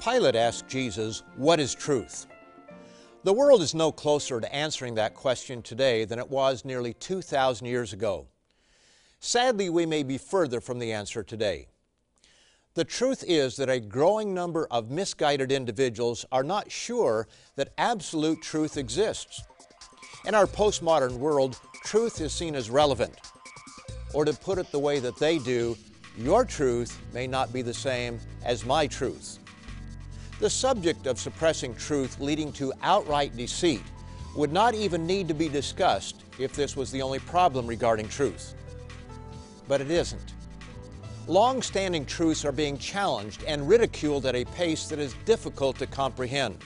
Pilate 0.00 0.34
asked 0.34 0.66
Jesus, 0.66 1.22
What 1.36 1.60
is 1.60 1.74
truth? 1.74 2.26
The 3.22 3.34
world 3.34 3.60
is 3.60 3.74
no 3.74 3.92
closer 3.92 4.40
to 4.40 4.54
answering 4.54 4.94
that 4.94 5.14
question 5.14 5.60
today 5.60 6.06
than 6.06 6.18
it 6.18 6.30
was 6.30 6.64
nearly 6.64 6.94
2,000 6.94 7.66
years 7.66 7.92
ago. 7.92 8.26
Sadly, 9.20 9.68
we 9.68 9.84
may 9.84 10.02
be 10.02 10.16
further 10.16 10.58
from 10.58 10.78
the 10.78 10.90
answer 10.90 11.22
today. 11.22 11.68
The 12.72 12.84
truth 12.84 13.22
is 13.28 13.56
that 13.56 13.68
a 13.68 13.78
growing 13.78 14.32
number 14.32 14.66
of 14.70 14.90
misguided 14.90 15.52
individuals 15.52 16.24
are 16.32 16.44
not 16.44 16.72
sure 16.72 17.28
that 17.56 17.74
absolute 17.76 18.40
truth 18.40 18.78
exists. 18.78 19.42
In 20.24 20.34
our 20.34 20.46
postmodern 20.46 21.18
world, 21.18 21.60
truth 21.84 22.22
is 22.22 22.32
seen 22.32 22.54
as 22.54 22.70
relevant. 22.70 23.18
Or 24.14 24.24
to 24.24 24.32
put 24.32 24.56
it 24.56 24.72
the 24.72 24.78
way 24.78 24.98
that 24.98 25.18
they 25.18 25.38
do, 25.38 25.76
your 26.16 26.46
truth 26.46 26.98
may 27.12 27.26
not 27.26 27.52
be 27.52 27.60
the 27.60 27.74
same 27.74 28.18
as 28.46 28.64
my 28.64 28.86
truth. 28.86 29.39
The 30.40 30.48
subject 30.48 31.06
of 31.06 31.20
suppressing 31.20 31.74
truth 31.74 32.18
leading 32.18 32.50
to 32.52 32.72
outright 32.82 33.36
deceit 33.36 33.82
would 34.34 34.50
not 34.50 34.74
even 34.74 35.06
need 35.06 35.28
to 35.28 35.34
be 35.34 35.50
discussed 35.50 36.24
if 36.38 36.54
this 36.54 36.74
was 36.74 36.90
the 36.90 37.02
only 37.02 37.18
problem 37.18 37.66
regarding 37.66 38.08
truth. 38.08 38.54
But 39.68 39.82
it 39.82 39.90
isn't. 39.90 40.32
Long-standing 41.26 42.06
truths 42.06 42.46
are 42.46 42.52
being 42.52 42.78
challenged 42.78 43.44
and 43.44 43.68
ridiculed 43.68 44.24
at 44.24 44.34
a 44.34 44.46
pace 44.46 44.88
that 44.88 44.98
is 44.98 45.14
difficult 45.26 45.78
to 45.78 45.86
comprehend. 45.86 46.56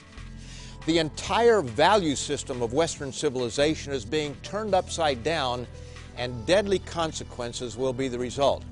The 0.85 0.99
entire 0.99 1.61
value 1.61 2.15
system 2.15 2.61
of 2.61 2.71
Western 2.71 3.11
civilization 3.11 3.91
is 3.91 4.05
being 4.05 4.35
turned 4.41 4.73
upside 4.73 5.21
down 5.21 5.67
and 6.15 6.45
deadly 6.45 6.79
consequences 6.79 7.75
will 7.75 7.91
be 7.91 8.07
the 8.07 8.19
result. 8.19 8.63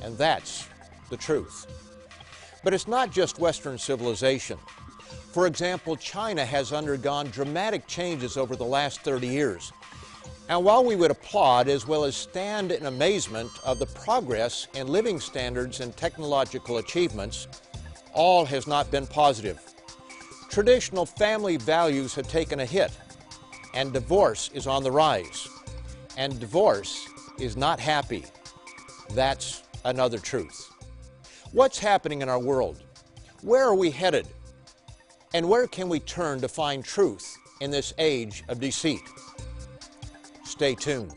And 0.00 0.16
that's 0.16 0.68
the 1.08 1.16
truth. 1.16 1.66
But 2.62 2.74
it's 2.74 2.88
not 2.88 3.10
just 3.10 3.38
Western 3.38 3.78
civilization. 3.78 4.58
For 5.32 5.46
example, 5.46 5.96
China 5.96 6.44
has 6.44 6.72
undergone 6.72 7.26
dramatic 7.28 7.86
changes 7.86 8.36
over 8.36 8.56
the 8.56 8.64
last 8.64 9.00
30 9.02 9.26
years. 9.26 9.72
And 10.48 10.64
while 10.64 10.84
we 10.84 10.96
would 10.96 11.12
applaud 11.12 11.68
as 11.68 11.86
well 11.86 12.02
as 12.04 12.16
stand 12.16 12.72
in 12.72 12.86
amazement 12.86 13.50
of 13.64 13.78
the 13.78 13.86
progress 13.86 14.66
in 14.74 14.88
living 14.88 15.20
standards 15.20 15.78
and 15.78 15.96
technological 15.96 16.78
achievements, 16.78 17.46
all 18.12 18.44
has 18.44 18.66
not 18.66 18.90
been 18.90 19.06
positive. 19.06 19.60
Traditional 20.48 21.06
family 21.06 21.56
values 21.56 22.14
have 22.16 22.28
taken 22.28 22.58
a 22.58 22.66
hit, 22.66 22.90
and 23.74 23.92
divorce 23.92 24.50
is 24.52 24.66
on 24.66 24.82
the 24.82 24.90
rise. 24.90 25.48
And 26.16 26.40
divorce 26.40 27.06
is 27.38 27.56
not 27.56 27.78
happy. 27.78 28.24
That's 29.14 29.62
another 29.84 30.18
truth. 30.18 30.69
What's 31.52 31.80
happening 31.80 32.22
in 32.22 32.28
our 32.28 32.38
world? 32.38 32.80
Where 33.42 33.64
are 33.64 33.74
we 33.74 33.90
headed? 33.90 34.28
And 35.34 35.48
where 35.48 35.66
can 35.66 35.88
we 35.88 35.98
turn 35.98 36.40
to 36.42 36.48
find 36.48 36.84
truth 36.84 37.36
in 37.60 37.72
this 37.72 37.92
age 37.98 38.44
of 38.48 38.60
deceit? 38.60 39.02
Stay 40.44 40.76
tuned. 40.76 41.12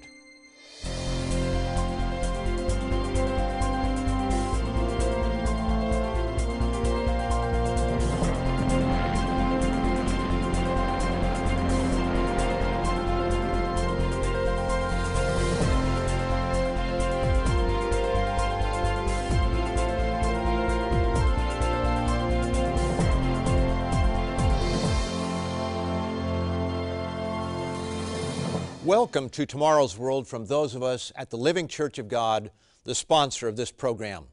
Welcome 29.03 29.27
to 29.31 29.45
Tomorrow's 29.45 29.97
World 29.97 30.30
from 30.30 30.45
those 30.45 30.75
of 30.75 30.81
us 30.81 31.11
at 31.17 31.30
the 31.30 31.36
Living 31.36 31.67
Church 31.67 31.99
of 31.99 32.08
God, 32.08 32.52
the 32.86 32.95
sponsor 32.95 33.49
of 33.49 33.58
this 33.58 33.69
program. 33.69 34.27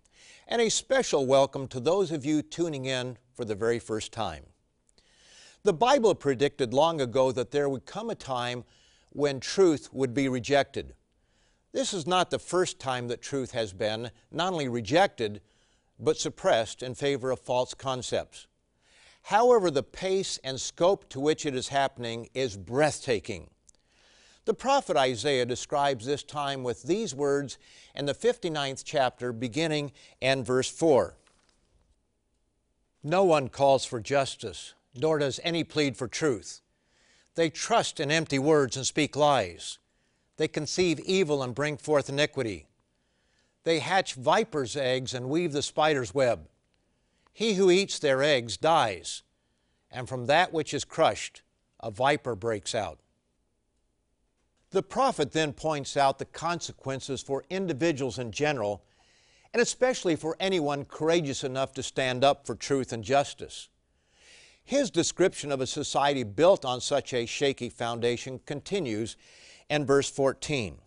And 0.47 0.63
a 0.63 0.71
special 0.71 1.27
welcome 1.27 1.67
to 1.67 1.81
those 1.81 2.13
of 2.13 2.25
you 2.25 2.41
tuning 2.41 2.85
in 2.85 3.19
for 3.35 3.45
the 3.45 3.57
very 3.57 3.81
first 3.81 4.13
time. 4.13 4.45
The 5.65 5.73
Bible 5.73 6.15
predicted 6.15 6.73
long 6.73 7.01
ago 7.01 7.33
that 7.33 7.51
there 7.51 7.69
would 7.69 7.85
come 7.85 8.11
a 8.11 8.15
time 8.15 8.63
when 9.09 9.41
truth 9.41 9.89
would 9.93 10.15
be 10.15 10.29
rejected. 10.29 10.95
This 11.73 11.93
is 11.93 12.07
not 12.07 12.31
the 12.31 12.39
first 12.39 12.79
time 12.79 13.09
that 13.09 13.21
truth 13.21 13.51
has 13.51 13.73
been 13.73 14.13
not 14.31 14.53
only 14.53 14.69
rejected, 14.69 15.41
but 15.99 16.17
suppressed 16.17 16.81
in 16.81 16.95
favor 16.95 17.33
of 17.33 17.41
false 17.41 17.75
concepts. 17.75 18.47
However, 19.23 19.69
the 19.69 19.83
pace 19.83 20.39
and 20.45 20.61
scope 20.61 21.09
to 21.09 21.19
which 21.19 21.45
it 21.45 21.57
is 21.57 21.69
happening 21.69 22.29
is 22.35 22.57
breathtaking. 22.57 23.51
The 24.47 24.55
prophet 24.55 24.97
Isaiah 24.97 25.45
describes 25.45 26.07
this 26.07 26.23
time 26.23 26.63
with 26.63 26.83
these 26.85 27.15
words 27.15 27.59
in 27.95 28.07
the 28.07 28.15
59th 28.15 28.83
chapter, 28.85 29.33
beginning 29.33 29.93
and 30.23 30.47
verse 30.47 30.71
4. 30.71 31.15
No 33.03 33.25
one 33.25 33.49
calls 33.49 33.85
for 33.85 34.01
justice, 34.01 34.75
nor 34.95 35.19
does 35.19 35.41
any 35.45 35.63
plead 35.63 35.97
for 35.97 36.09
truth. 36.09 36.63
They 37.35 37.51
trust 37.51 38.01
in 38.01 38.11
empty 38.11 38.39
words 38.39 38.77
and 38.77 38.87
speak 38.87 39.15
lies. 39.15 39.79
They 40.37 40.49
conceive 40.49 41.01
evil 41.01 41.43
and 41.43 41.55
bring 41.55 41.77
forth 41.77 42.09
iniquity. 42.09 42.67
They 43.65 43.81
hatch 43.81 44.15
viper's 44.15 44.75
eggs 44.77 45.13
and 45.13 45.29
weave 45.29 45.53
the 45.53 45.63
spider's 45.63 46.15
web. 46.15 46.49
He 47.33 47.55
who 47.55 47.71
eats 47.71 47.99
their 47.99 48.23
eggs 48.23 48.57
dies, 48.57 49.23
and 49.91 50.09
from 50.09 50.27
that 50.27 50.53
which 50.53 50.75
is 50.75 50.85
crushed, 50.85 51.43
a 51.79 51.91
viper 51.91 52.35
breaks 52.35 52.75
out. 52.75 52.99
The 54.71 54.83
prophet 54.83 55.33
then 55.33 55.53
points 55.53 55.97
out 55.97 56.19
the 56.19 56.25
consequences 56.25 57.23
for 57.23 57.45
individuals 57.51 58.19
in 58.19 58.31
general, 58.31 58.85
and 59.53 59.61
especially 59.61 60.15
for 60.15 60.37
anyone 60.39 60.85
courageous 60.85 61.43
enough 61.43 61.73
to 61.75 61.83
stand 61.83 62.23
up 62.23 62.47
for 62.47 62.55
truth 62.55 62.93
and 62.93 63.03
justice. 63.03 63.69
His 64.63 64.91
description 64.91 65.51
of 65.51 65.61
a 65.61 65.67
society 65.67 66.23
built 66.23 66.65
on 66.65 66.81
such 66.81 67.13
a 67.13 67.27
shaky 67.27 67.69
foundation 67.69 68.39
continues 68.47 69.17
in 69.69 69.85
verse 69.85 70.09
14. 70.09 70.79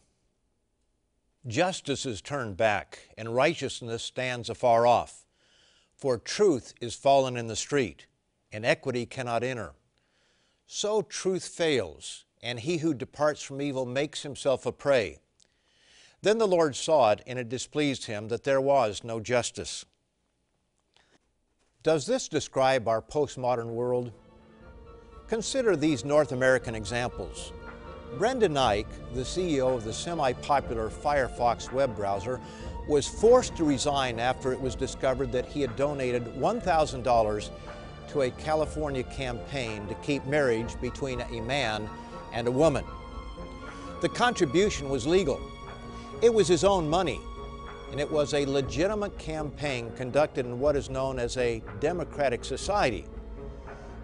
Justice 1.46 2.06
is 2.06 2.22
turned 2.22 2.56
back, 2.56 3.10
and 3.18 3.36
righteousness 3.36 4.02
stands 4.02 4.50
afar 4.50 4.88
off. 4.88 5.26
For 5.94 6.18
truth 6.18 6.74
is 6.80 6.96
fallen 6.96 7.36
in 7.36 7.48
the 7.48 7.58
street, 7.58 8.08
and 8.54 8.66
equity 8.66 9.06
cannot 9.06 9.44
enter. 9.44 9.74
So 10.66 11.02
truth 11.02 11.46
fails, 11.46 12.24
and 12.44 12.60
he 12.60 12.78
who 12.78 12.94
departs 12.94 13.42
from 13.42 13.62
evil 13.62 13.86
makes 13.86 14.22
himself 14.22 14.66
a 14.66 14.72
prey. 14.72 15.18
Then 16.22 16.38
the 16.38 16.48
Lord 16.48 16.76
saw 16.76 17.12
it, 17.12 17.22
and 17.26 17.40
it 17.40 17.50
displeased 17.50 18.06
him 18.06 18.28
that 18.28 18.44
there 18.44 18.62
was 18.62 19.04
no 19.04 19.20
justice. 19.20 19.86
Does 21.82 22.06
this 22.06 22.28
describe 22.28 22.88
our 22.88 23.02
postmodern 23.02 23.68
world? 23.68 24.12
Consider 25.28 25.76
these 25.76 26.06
North 26.06 26.34
American 26.34 26.76
examples. 26.76 27.54
Brendan 28.18 28.54
Eich, 28.54 28.86
the 29.14 29.22
CEO 29.22 29.76
of 29.76 29.84
the 29.84 29.94
semi-popular 29.94 30.90
Firefox 30.90 31.72
web 31.72 31.96
browser, 31.96 32.40
was 32.88 33.08
forced 33.08 33.56
to 33.56 33.64
resign 33.64 34.20
after 34.20 34.52
it 34.52 34.62
was 34.62 34.76
discovered 34.76 35.32
that 35.32 35.46
he 35.46 35.62
had 35.62 35.76
donated 35.76 36.26
$1,000 36.36 37.50
to 38.10 38.22
a 38.22 38.32
California 38.32 39.04
campaign 39.04 39.88
to 39.88 39.96
keep 39.96 40.26
marriage 40.26 40.80
between 40.82 41.22
a 41.22 41.42
man 41.42 41.90
and 42.34 42.48
a 42.48 42.52
woman. 42.52 42.84
The 44.02 44.10
contribution 44.10 44.90
was 44.90 45.08
legal. 45.08 45.40
It 46.22 46.34
was 46.34 46.48
his 46.48 46.66
own 46.66 46.90
money, 46.90 47.22
and 47.92 48.00
it 48.00 48.12
was 48.12 48.34
a 48.34 48.46
legitimate 48.46 49.18
campaign 49.18 49.92
conducted 49.96 50.46
in 50.46 50.60
what 50.60 50.76
is 50.76 50.90
known 50.90 51.20
as 51.20 51.38
a 51.38 51.62
democratic 51.80 52.44
society. 52.44 53.06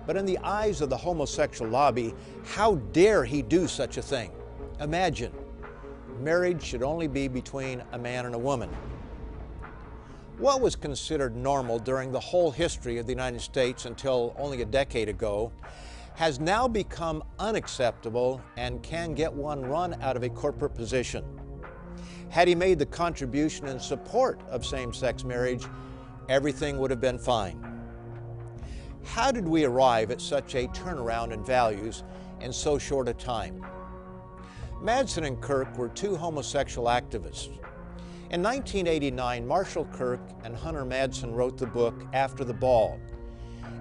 But 0.05 0.15
in 0.15 0.25
the 0.25 0.37
eyes 0.39 0.81
of 0.81 0.89
the 0.89 0.97
homosexual 0.97 1.69
lobby, 1.69 2.13
how 2.45 2.75
dare 2.93 3.25
he 3.25 3.41
do 3.41 3.67
such 3.67 3.97
a 3.97 4.01
thing? 4.01 4.31
Imagine, 4.79 5.33
marriage 6.19 6.63
should 6.63 6.83
only 6.83 7.07
be 7.07 7.27
between 7.27 7.83
a 7.91 7.97
man 7.97 8.25
and 8.25 8.35
a 8.35 8.39
woman. 8.39 8.69
What 10.37 10.61
was 10.61 10.75
considered 10.75 11.35
normal 11.35 11.79
during 11.79 12.11
the 12.11 12.19
whole 12.19 12.49
history 12.49 12.97
of 12.97 13.05
the 13.05 13.11
United 13.11 13.41
States 13.41 13.85
until 13.85 14.33
only 14.37 14.61
a 14.61 14.65
decade 14.65 15.09
ago 15.09 15.51
has 16.19 16.37
now 16.37 16.67
become 16.67 17.23
unacceptable 17.39 18.41
and 18.57 18.83
can 18.83 19.13
get 19.13 19.31
one 19.31 19.61
run 19.61 19.95
out 20.01 20.17
of 20.17 20.23
a 20.23 20.27
corporate 20.27 20.75
position. 20.75 21.23
Had 22.27 22.45
he 22.45 22.53
made 22.53 22.77
the 22.77 22.85
contribution 22.85 23.67
in 23.69 23.79
support 23.79 24.41
of 24.49 24.65
same-sex 24.65 25.23
marriage, 25.23 25.65
everything 26.27 26.77
would 26.77 26.91
have 26.91 26.99
been 26.99 27.17
fine. 27.17 27.63
How 29.05 29.31
did 29.31 29.47
we 29.47 29.63
arrive 29.63 30.11
at 30.11 30.19
such 30.19 30.55
a 30.55 30.67
turnaround 30.67 31.31
in 31.31 31.41
values 31.41 32.03
in 32.41 32.51
so 32.51 32.77
short 32.77 33.07
a 33.07 33.13
time? 33.13 33.65
Madsen 34.83 35.25
and 35.25 35.39
Kirk 35.39 35.77
were 35.77 35.87
two 35.87 36.17
homosexual 36.17 36.89
activists. 36.89 37.47
In 38.29 38.43
1989, 38.43 39.47
Marshall 39.47 39.85
Kirk 39.85 40.19
and 40.43 40.53
Hunter 40.53 40.83
Madsen 40.83 41.33
wrote 41.33 41.57
the 41.57 41.65
book 41.65 42.05
After 42.11 42.43
the 42.43 42.53
Ball, 42.53 42.99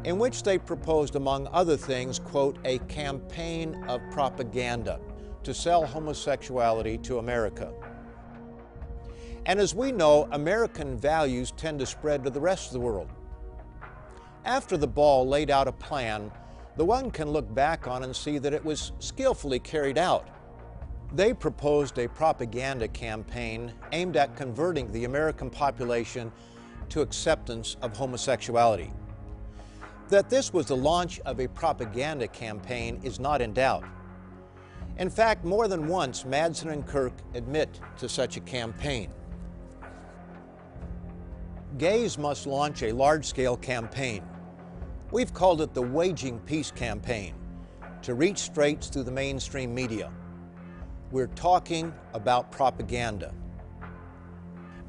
in 0.04 0.18
which 0.18 0.42
they 0.42 0.58
proposed, 0.58 1.16
among 1.16 1.48
other 1.48 1.76
things, 1.76 2.18
quote, 2.18 2.58
a 2.64 2.78
campaign 2.80 3.84
of 3.88 4.00
propaganda 4.10 5.00
to 5.42 5.54
sell 5.54 5.86
homosexuality 5.86 6.98
to 6.98 7.18
America. 7.18 7.72
And 9.46 9.58
as 9.58 9.74
we 9.74 9.92
know, 9.92 10.28
American 10.32 10.96
values 10.98 11.52
tend 11.56 11.78
to 11.80 11.86
spread 11.86 12.22
to 12.24 12.30
the 12.30 12.40
rest 12.40 12.66
of 12.66 12.72
the 12.74 12.80
world. 12.80 13.08
After 14.44 14.76
the 14.76 14.86
ball 14.86 15.26
laid 15.26 15.50
out 15.50 15.68
a 15.68 15.72
plan, 15.72 16.30
the 16.76 16.84
one 16.84 17.10
can 17.10 17.30
look 17.30 17.52
back 17.54 17.88
on 17.88 18.04
and 18.04 18.14
see 18.14 18.38
that 18.38 18.52
it 18.54 18.64
was 18.64 18.92
skillfully 18.98 19.58
carried 19.58 19.98
out. 19.98 20.28
They 21.12 21.32
proposed 21.32 21.98
a 21.98 22.08
propaganda 22.08 22.88
campaign 22.88 23.72
aimed 23.92 24.16
at 24.16 24.36
converting 24.36 24.92
the 24.92 25.04
American 25.04 25.48
population 25.48 26.30
to 26.90 27.00
acceptance 27.00 27.76
of 27.82 27.96
homosexuality. 27.96 28.92
That 30.08 30.30
this 30.30 30.52
was 30.52 30.66
the 30.66 30.76
launch 30.76 31.20
of 31.20 31.40
a 31.40 31.48
propaganda 31.48 32.28
campaign 32.28 33.00
is 33.02 33.20
not 33.20 33.40
in 33.40 33.52
doubt. 33.52 33.84
In 34.98 35.10
fact, 35.10 35.44
more 35.44 35.68
than 35.68 35.86
once, 35.86 36.24
Madsen 36.24 36.72
and 36.72 36.86
Kirk 36.86 37.12
admit 37.34 37.80
to 37.98 38.08
such 38.08 38.36
a 38.36 38.40
campaign. 38.40 39.10
Gays 41.76 42.18
must 42.18 42.46
launch 42.46 42.82
a 42.82 42.92
large-scale 42.92 43.58
campaign. 43.58 44.22
We've 45.10 45.32
called 45.32 45.60
it 45.60 45.74
the 45.74 45.82
Waging 45.82 46.40
Peace 46.40 46.70
Campaign 46.70 47.34
to 48.02 48.14
reach 48.14 48.38
straights 48.38 48.88
through 48.88 49.04
the 49.04 49.12
mainstream 49.12 49.74
media 49.74 50.10
we're 51.10 51.28
talking 51.28 51.94
about 52.12 52.52
propaganda. 52.52 53.32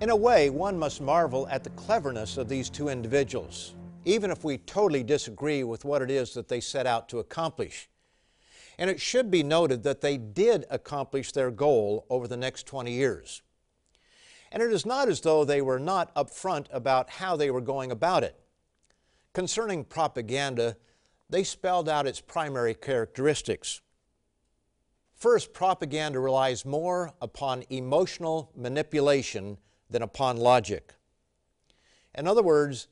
In 0.01 0.09
a 0.09 0.15
way, 0.15 0.49
one 0.49 0.77
must 0.77 1.01
marvel 1.01 1.47
at 1.49 1.63
the 1.63 1.69
cleverness 1.71 2.37
of 2.37 2.49
these 2.49 2.69
two 2.69 2.89
individuals, 2.89 3.75
even 4.05 4.31
if 4.31 4.43
we 4.43 4.57
totally 4.57 5.03
disagree 5.03 5.63
with 5.63 5.85
what 5.85 6.01
it 6.01 6.09
is 6.09 6.33
that 6.33 6.47
they 6.47 6.59
set 6.59 6.87
out 6.87 7.09
to 7.09 7.19
accomplish. 7.19 7.89
And 8.77 8.89
it 8.89 9.01
should 9.01 9.29
be 9.29 9.43
noted 9.43 9.83
that 9.83 10.01
they 10.01 10.17
did 10.17 10.65
accomplish 10.69 11.31
their 11.31 11.51
goal 11.51 12.05
over 12.09 12.27
the 12.27 12.37
next 12.37 12.65
20 12.65 12.91
years. 12.91 13.41
And 14.51 14.63
it 14.63 14.71
is 14.71 14.85
not 14.85 15.09
as 15.09 15.21
though 15.21 15.43
they 15.43 15.61
were 15.61 15.79
not 15.79 16.13
upfront 16.15 16.67
about 16.71 17.09
how 17.09 17.35
they 17.35 17.51
were 17.51 17.61
going 17.61 17.91
about 17.91 18.23
it. 18.23 18.39
Concerning 19.33 19.83
propaganda, 19.83 20.77
they 21.29 21.43
spelled 21.43 21.87
out 21.87 22.07
its 22.07 22.21
primary 22.21 22.73
characteristics. 22.73 23.81
First, 25.15 25.53
propaganda 25.53 26.19
relies 26.19 26.65
more 26.65 27.13
upon 27.21 27.65
emotional 27.69 28.51
manipulation 28.55 29.57
than 29.89 30.01
upon 30.01 30.37
logic. 30.37 30.93
In 32.15 32.27
other 32.27 32.41
words, 32.41 32.87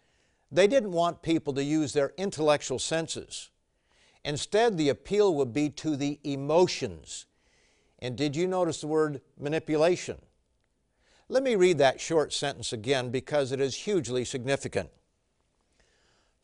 they 0.51 0.67
didn't 0.67 0.91
want 0.91 1.21
people 1.21 1.53
to 1.53 1.63
use 1.63 1.93
their 1.93 2.13
intellectual 2.17 2.79
senses. 2.79 3.49
Instead, 4.23 4.77
the 4.77 4.89
appeal 4.89 5.33
would 5.35 5.53
be 5.53 5.69
to 5.69 5.95
the 5.95 6.19
emotions. 6.23 7.25
And 7.99 8.15
did 8.15 8.35
you 8.35 8.47
notice 8.47 8.81
the 8.81 8.87
word 8.87 9.21
manipulation? 9.39 10.17
Let 11.29 11.43
me 11.43 11.55
read 11.55 11.77
that 11.79 11.99
short 11.99 12.31
sentence 12.31 12.71
again 12.71 13.09
because 13.09 13.51
it 13.51 13.59
is 13.59 13.75
hugely 13.75 14.23
significant. 14.23 14.89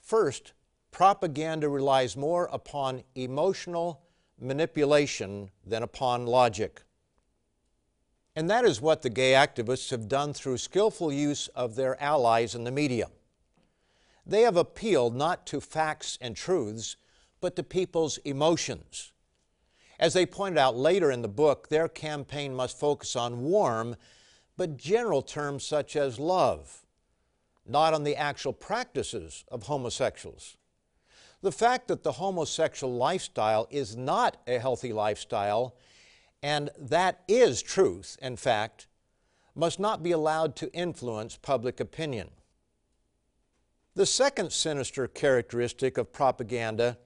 First, 0.01 0.53
propaganda 0.91 1.69
relies 1.69 2.17
more 2.17 2.49
upon 2.51 3.03
emotional 3.15 4.01
manipulation 4.39 5.49
than 5.65 5.83
upon 5.83 6.25
logic. 6.25 6.83
And 8.35 8.49
that 8.49 8.65
is 8.65 8.81
what 8.81 9.01
the 9.01 9.09
gay 9.09 9.33
activists 9.33 9.91
have 9.91 10.07
done 10.07 10.33
through 10.33 10.57
skillful 10.57 11.13
use 11.13 11.47
of 11.49 11.75
their 11.75 12.01
allies 12.01 12.55
in 12.55 12.63
the 12.63 12.71
media. 12.71 13.07
They 14.25 14.41
have 14.41 14.57
appealed 14.57 15.15
not 15.15 15.45
to 15.47 15.59
facts 15.59 16.17
and 16.21 16.35
truths, 16.35 16.95
but 17.41 17.55
to 17.55 17.63
people's 17.63 18.17
emotions. 18.19 19.11
As 19.99 20.13
they 20.13 20.25
pointed 20.25 20.57
out 20.57 20.75
later 20.75 21.11
in 21.11 21.21
the 21.21 21.27
book, 21.27 21.69
their 21.69 21.87
campaign 21.87 22.55
must 22.55 22.79
focus 22.79 23.15
on 23.15 23.43
warm 23.43 23.95
but 24.55 24.77
general 24.77 25.21
terms 25.21 25.65
such 25.65 25.95
as 25.95 26.19
love, 26.19 26.85
not 27.65 27.93
on 27.93 28.03
the 28.03 28.15
actual 28.15 28.53
practices 28.53 29.43
of 29.49 29.63
homosexuals. 29.63 30.57
The 31.41 31.51
fact 31.51 31.87
that 31.87 32.03
the 32.03 32.13
homosexual 32.13 32.93
lifestyle 32.93 33.67
is 33.69 33.97
not 33.97 34.37
a 34.47 34.59
healthy 34.59 34.93
lifestyle, 34.93 35.75
and 36.41 36.69
that 36.79 37.23
is 37.27 37.61
truth, 37.61 38.17
in 38.21 38.37
fact, 38.37 38.87
must 39.55 39.79
not 39.79 40.03
be 40.03 40.11
allowed 40.11 40.55
to 40.57 40.71
influence 40.73 41.35
public 41.35 41.79
opinion. 41.79 42.29
The 43.95 44.05
second 44.07 44.51
sinister 44.51 45.07
characteristic 45.07 45.99
of 45.99 46.11
propaganda 46.11 46.97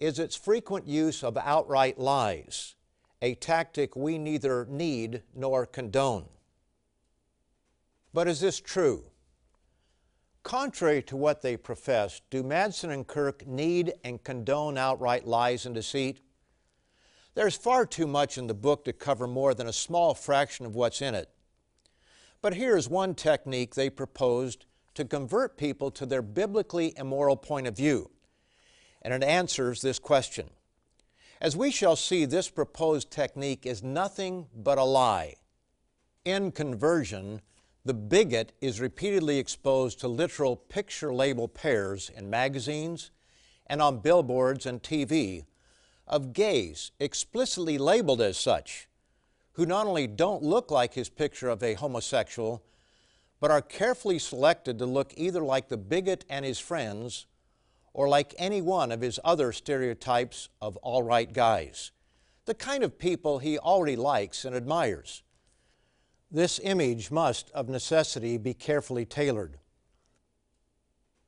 is 0.00 0.18
its 0.18 0.34
frequent 0.34 0.86
use 0.86 1.22
of 1.22 1.36
outright 1.36 1.98
lies, 1.98 2.76
a 3.20 3.34
tactic 3.34 3.94
we 3.94 4.16
neither 4.16 4.64
need 4.64 5.22
nor 5.34 5.66
condone. 5.66 6.24
But 8.14 8.26
is 8.26 8.40
this 8.40 8.58
true? 8.58 9.04
Contrary 10.42 11.02
to 11.02 11.16
what 11.16 11.42
they 11.42 11.58
profess, 11.58 12.22
do 12.30 12.42
Madsen 12.42 12.90
and 12.90 13.06
Kirk 13.06 13.46
need 13.46 13.92
and 14.02 14.22
condone 14.22 14.78
outright 14.78 15.26
lies 15.26 15.66
and 15.66 15.74
deceit? 15.74 16.20
There's 17.34 17.56
far 17.56 17.84
too 17.84 18.06
much 18.06 18.38
in 18.38 18.46
the 18.46 18.54
book 18.54 18.86
to 18.86 18.94
cover 18.94 19.26
more 19.26 19.52
than 19.52 19.66
a 19.66 19.72
small 19.72 20.14
fraction 20.14 20.64
of 20.64 20.74
what's 20.74 21.02
in 21.02 21.14
it. 21.14 21.28
But 22.40 22.54
here's 22.54 22.88
one 22.88 23.14
technique 23.14 23.74
they 23.74 23.90
proposed 23.90 24.64
to 24.94 25.04
convert 25.04 25.56
people 25.56 25.90
to 25.90 26.06
their 26.06 26.22
biblically 26.22 26.94
immoral 26.96 27.36
point 27.36 27.66
of 27.66 27.76
view, 27.76 28.10
and 29.02 29.12
it 29.12 29.22
answers 29.22 29.80
this 29.80 29.98
question. 29.98 30.50
As 31.40 31.56
we 31.56 31.70
shall 31.70 31.96
see, 31.96 32.24
this 32.24 32.48
proposed 32.48 33.10
technique 33.10 33.66
is 33.66 33.82
nothing 33.82 34.46
but 34.54 34.78
a 34.78 34.84
lie. 34.84 35.34
In 36.24 36.52
conversion, 36.52 37.42
the 37.84 37.92
bigot 37.94 38.52
is 38.62 38.80
repeatedly 38.80 39.38
exposed 39.38 40.00
to 40.00 40.08
literal 40.08 40.56
picture 40.56 41.12
label 41.12 41.48
pairs 41.48 42.10
in 42.16 42.30
magazines 42.30 43.10
and 43.66 43.82
on 43.82 43.98
billboards 43.98 44.64
and 44.64 44.82
TV 44.82 45.44
of 46.06 46.32
gays 46.32 46.92
explicitly 46.98 47.76
labeled 47.78 48.20
as 48.20 48.38
such, 48.38 48.88
who 49.52 49.66
not 49.66 49.86
only 49.86 50.06
don't 50.06 50.42
look 50.42 50.70
like 50.70 50.94
his 50.94 51.08
picture 51.08 51.48
of 51.48 51.62
a 51.62 51.74
homosexual, 51.74 52.62
but 53.40 53.50
are 53.50 53.62
carefully 53.62 54.18
selected 54.18 54.78
to 54.78 54.86
look 54.86 55.12
either 55.16 55.42
like 55.42 55.68
the 55.68 55.76
bigot 55.76 56.24
and 56.28 56.44
his 56.44 56.58
friends 56.58 57.26
or 57.92 58.08
like 58.08 58.34
any 58.38 58.60
one 58.60 58.90
of 58.90 59.00
his 59.00 59.20
other 59.24 59.52
stereotypes 59.52 60.48
of 60.60 60.76
all 60.78 61.02
right 61.02 61.32
guys, 61.32 61.92
the 62.44 62.54
kind 62.54 62.82
of 62.82 62.98
people 62.98 63.38
he 63.38 63.58
already 63.58 63.96
likes 63.96 64.44
and 64.44 64.54
admires. 64.54 65.22
This 66.30 66.58
image 66.64 67.10
must, 67.10 67.50
of 67.50 67.68
necessity, 67.68 68.36
be 68.38 68.54
carefully 68.54 69.04
tailored. 69.04 69.58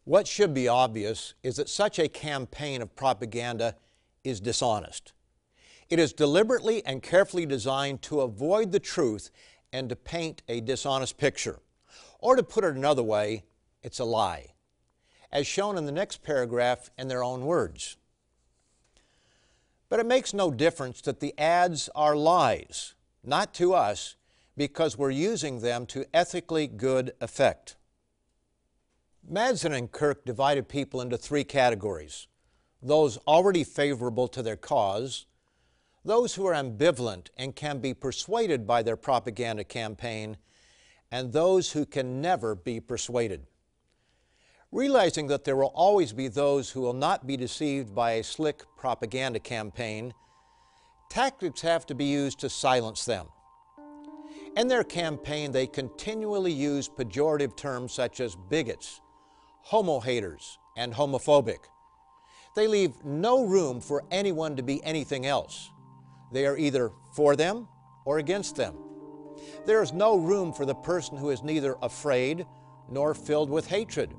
What 0.05 0.27
should 0.27 0.55
be 0.55 0.69
obvious 0.69 1.35
is 1.43 1.57
that 1.57 1.69
such 1.69 1.99
a 1.99 2.09
campaign 2.09 2.83
of 2.83 2.95
propaganda 2.97 3.77
is 4.25 4.41
dishonest. 4.41 5.13
It 5.89 5.99
is 6.01 6.13
deliberately 6.13 6.85
and 6.85 7.03
carefully 7.03 7.47
designed 7.47 8.03
to 8.03 8.21
avoid 8.21 8.73
the 8.73 8.81
truth 8.81 9.31
and 9.73 9.89
to 9.89 9.97
paint 9.97 10.43
a 10.49 10.61
dishonest 10.61 11.19
picture. 11.19 11.61
Or 12.27 12.35
to 12.35 12.43
put 12.43 12.65
it 12.65 12.75
another 12.75 13.05
way, 13.05 13.45
it's 13.85 14.01
a 14.01 14.05
lie, 14.05 14.55
as 15.31 15.47
shown 15.47 15.79
in 15.79 15.87
the 15.87 15.93
next 15.93 16.25
paragraph 16.25 16.91
in 16.99 17.07
their 17.07 17.23
own 17.23 17.47
words. 17.47 17.99
But 19.89 20.01
it 20.01 20.07
makes 20.07 20.35
no 20.35 20.51
difference 20.51 21.01
that 21.03 21.21
the 21.21 21.39
ads 21.39 21.89
are 21.95 22.17
lies, 22.17 22.95
not 23.23 23.55
to 23.55 23.75
us, 23.75 24.17
because 24.57 24.99
we're 24.99 25.11
using 25.11 25.61
them 25.61 25.87
to 25.87 26.05
ethically 26.13 26.67
good 26.67 27.13
effect. 27.21 27.77
Madsen 29.25 29.73
and 29.73 29.93
Kirk 29.93 30.25
divided 30.25 30.69
people 30.69 31.01
into 31.01 31.17
three 31.17 31.45
categories 31.45 32.27
those 32.83 33.19
already 33.19 33.63
favorable 33.63 34.27
to 34.27 34.43
their 34.43 34.57
cause, 34.57 35.27
those 36.05 36.35
who 36.35 36.45
are 36.45 36.55
ambivalent 36.55 37.29
and 37.37 37.55
can 37.55 37.79
be 37.79 37.95
persuaded 37.95 38.67
by 38.67 38.83
their 38.83 38.97
propaganda 38.97 39.63
campaign, 39.63 40.39
and 41.11 41.33
those 41.33 41.73
who 41.73 41.87
can 41.87 42.21
never 42.21 42.55
be 42.55 42.81
persuaded. 42.81 43.47
Realizing 44.73 45.29
that 45.29 45.45
there 45.45 45.57
will 45.57 45.73
always 45.75 46.13
be 46.13 46.29
those 46.29 46.71
who 46.71 46.81
will 46.81 46.93
not 46.93 47.27
be 47.27 47.37
deceived 47.37 47.95
by 47.95 48.13
a 48.13 48.25
slick 48.25 48.65
propaganda 48.77 49.39
campaign, 49.39 50.13
tactics 51.09 51.61
have 51.61 51.87
to 51.87 51.95
be 51.95 52.05
used 52.05 52.41
to 52.41 52.51
silence 52.51 53.05
them. 53.05 53.27
In 54.57 54.69
their 54.69 54.85
campaign, 54.85 55.53
they 55.53 55.67
continually 55.67 56.53
use 56.53 56.89
pejorative 56.89 57.57
terms 57.57 57.93
such 57.93 58.21
as 58.21 58.37
bigots, 58.49 59.01
homo 59.63 60.01
haters, 60.01 60.59
and 60.77 60.93
homophobic. 60.93 61.59
They 62.55 62.67
leave 62.67 63.05
no 63.05 63.45
room 63.45 63.81
for 63.81 64.05
anyone 64.11 64.57
to 64.57 64.63
be 64.63 64.83
anything 64.83 65.27
else. 65.27 65.71
They 66.33 66.47
are 66.47 66.57
either 66.57 66.91
for 67.15 67.37
them 67.37 67.69
or 68.07 68.19
against 68.19 68.57
them. 68.57 68.86
There 69.65 69.83
is 69.83 69.93
no 69.93 70.17
room 70.17 70.53
for 70.53 70.65
the 70.65 70.75
person 70.75 71.17
who 71.17 71.31
is 71.31 71.43
neither 71.43 71.77
afraid 71.83 72.47
nor 72.89 73.15
filled 73.15 73.51
with 73.51 73.67
hatred, 73.67 74.15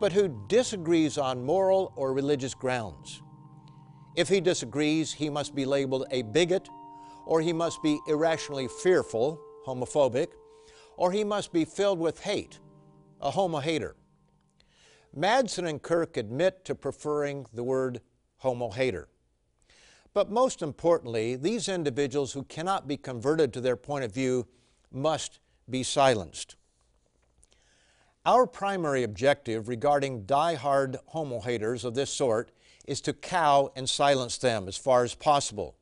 but 0.00 0.12
who 0.12 0.44
disagrees 0.48 1.18
on 1.18 1.44
moral 1.44 1.92
or 1.96 2.12
religious 2.12 2.54
grounds. 2.54 3.22
If 4.16 4.28
he 4.28 4.40
disagrees, 4.40 5.12
he 5.12 5.30
must 5.30 5.54
be 5.54 5.64
labeled 5.64 6.06
a 6.10 6.22
bigot, 6.22 6.68
or 7.26 7.40
he 7.40 7.52
must 7.52 7.82
be 7.82 7.98
irrationally 8.06 8.68
fearful, 8.68 9.40
homophobic, 9.66 10.28
or 10.96 11.10
he 11.10 11.24
must 11.24 11.52
be 11.52 11.64
filled 11.64 11.98
with 11.98 12.20
hate, 12.20 12.58
a 13.20 13.30
homo 13.30 13.58
hater. 13.58 13.96
Madsen 15.16 15.68
and 15.68 15.80
Kirk 15.80 16.16
admit 16.16 16.64
to 16.64 16.74
preferring 16.74 17.46
the 17.52 17.62
word 17.62 18.00
homo 18.38 18.70
hater. 18.70 19.08
But 20.14 20.30
most 20.30 20.62
importantly, 20.62 21.34
these 21.34 21.68
individuals 21.68 22.32
who 22.32 22.44
cannot 22.44 22.86
be 22.86 22.96
converted 22.96 23.52
to 23.52 23.60
their 23.60 23.76
point 23.76 24.04
of 24.04 24.14
view 24.14 24.46
must 24.92 25.40
be 25.68 25.82
silenced. 25.82 26.54
Our 28.24 28.46
primary 28.46 29.02
objective 29.02 29.68
regarding 29.68 30.24
die-hard 30.24 30.96
homo 31.06 31.40
haters 31.40 31.84
of 31.84 31.94
this 31.94 32.10
sort 32.10 32.52
is 32.86 33.00
to 33.02 33.12
cow 33.12 33.72
and 33.74 33.88
silence 33.88 34.38
them 34.38 34.68
as 34.68 34.76
far 34.76 35.02
as 35.02 35.14
possible, 35.14 35.74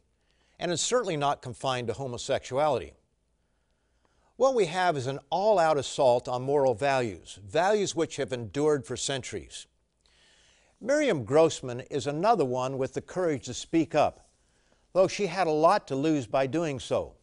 and 0.59 0.69
is 0.69 0.81
certainly 0.81 1.15
not 1.15 1.41
confined 1.41 1.87
to 1.87 1.93
homosexuality. 1.93 2.91
What 4.35 4.55
we 4.55 4.65
have 4.65 4.97
is 4.97 5.05
an 5.05 5.19
all 5.29 5.59
out 5.59 5.77
assault 5.77 6.27
on 6.27 6.41
moral 6.41 6.73
values, 6.73 7.39
values 7.45 7.95
which 7.95 8.15
have 8.15 8.33
endured 8.33 8.85
for 8.85 8.97
centuries. 8.97 9.67
Miriam 10.81 11.23
Grossman 11.23 11.81
is 11.91 12.07
another 12.07 12.43
one 12.43 12.77
with 12.77 12.93
the 12.93 13.01
courage 13.01 13.45
to 13.45 13.53
speak 13.53 13.93
up, 13.93 14.27
though 14.93 15.07
she 15.07 15.27
had 15.27 15.45
a 15.45 15.51
lot 15.51 15.87
to 15.87 15.95
lose 15.95 16.25
by 16.25 16.47
doing 16.47 16.79
so. 16.79 17.13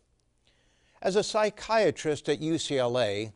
As 1.02 1.16
a 1.16 1.24
psychiatrist 1.24 2.28
at 2.28 2.40
UCLA, 2.40 3.32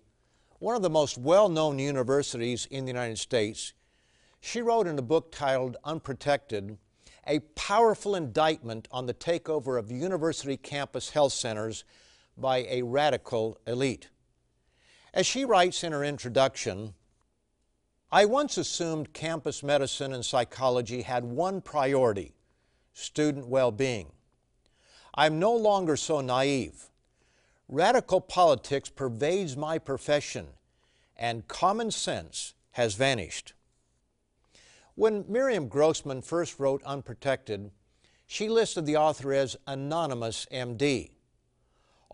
one 0.61 0.77
of 0.77 0.83
the 0.83 0.91
most 0.91 1.19
well 1.19 1.49
known 1.49 1.79
universities 1.79 2.67
in 2.71 2.85
the 2.85 2.91
United 2.93 3.19
States, 3.19 3.73
she 4.41 4.63
wrote 4.63 4.87
in 4.87 4.99
a 4.99 5.03
book 5.03 5.33
titled 5.33 5.77
Unprotected 5.85 6.79
a 7.27 7.41
powerful 7.41 8.15
indictment 8.15 8.87
on 8.91 9.07
the 9.07 9.15
takeover 9.15 9.79
of 9.79 9.91
university 9.91 10.57
campus 10.57 11.11
health 11.11 11.33
centers 11.33 11.85
by 12.37 12.67
a 12.69 12.83
radical 12.83 13.59
elite. 13.67 14.09
As 15.13 15.27
she 15.27 15.45
writes 15.45 15.85
in 15.85 15.93
her 15.93 16.05
introduction, 16.05 16.95
I 18.11 18.25
once 18.25 18.59
assumed 18.59 19.13
campus 19.13 19.63
medicine 19.63 20.13
and 20.13 20.25
psychology 20.25 21.03
had 21.03 21.25
one 21.25 21.61
priority 21.61 22.35
student 22.93 23.49
well 23.49 23.71
being. 23.73 24.13
I'm 25.15 25.39
no 25.39 25.55
longer 25.55 25.97
so 25.97 26.21
naive. 26.21 26.91
Radical 27.69 28.21
politics 28.21 28.89
pervades 28.89 29.57
my 29.57 29.79
profession, 29.79 30.49
and 31.17 31.49
common 31.49 31.91
sense 31.91 32.55
has 32.73 32.95
vanished. 32.95 33.53
When 34.97 35.25
Miriam 35.29 35.69
Grossman 35.69 36.23
first 36.23 36.61
wrote 36.61 36.83
Unprotected, 36.85 37.71
she 38.27 38.49
listed 38.49 38.87
the 38.87 38.97
author 38.97 39.33
as 39.33 39.57
Anonymous 39.67 40.47
MD. 40.53 41.14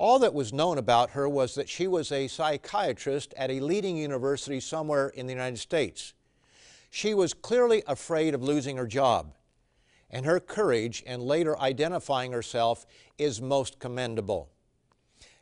All 0.01 0.19
that 0.21 0.33
was 0.33 0.51
known 0.51 0.79
about 0.79 1.11
her 1.11 1.29
was 1.29 1.55
that 1.57 1.69
she 1.69 1.87
was 1.87 2.11
a 2.11 2.27
psychiatrist 2.27 3.35
at 3.37 3.51
a 3.51 3.61
leading 3.61 3.99
university 3.99 4.59
somewhere 4.59 5.09
in 5.09 5.27
the 5.27 5.35
United 5.35 5.59
States. 5.59 6.15
She 6.89 7.13
was 7.13 7.35
clearly 7.35 7.83
afraid 7.87 8.35
of 8.35 8.43
losing 8.43 8.79
her 8.79 8.87
job, 8.87 9.35
and 10.09 10.25
her 10.25 10.41
courage 10.41 11.03
in 11.03 11.21
later 11.21 11.59
identifying 11.59 12.33
herself 12.33 12.87
is 13.19 13.43
most 13.43 13.79
commendable. 13.79 14.49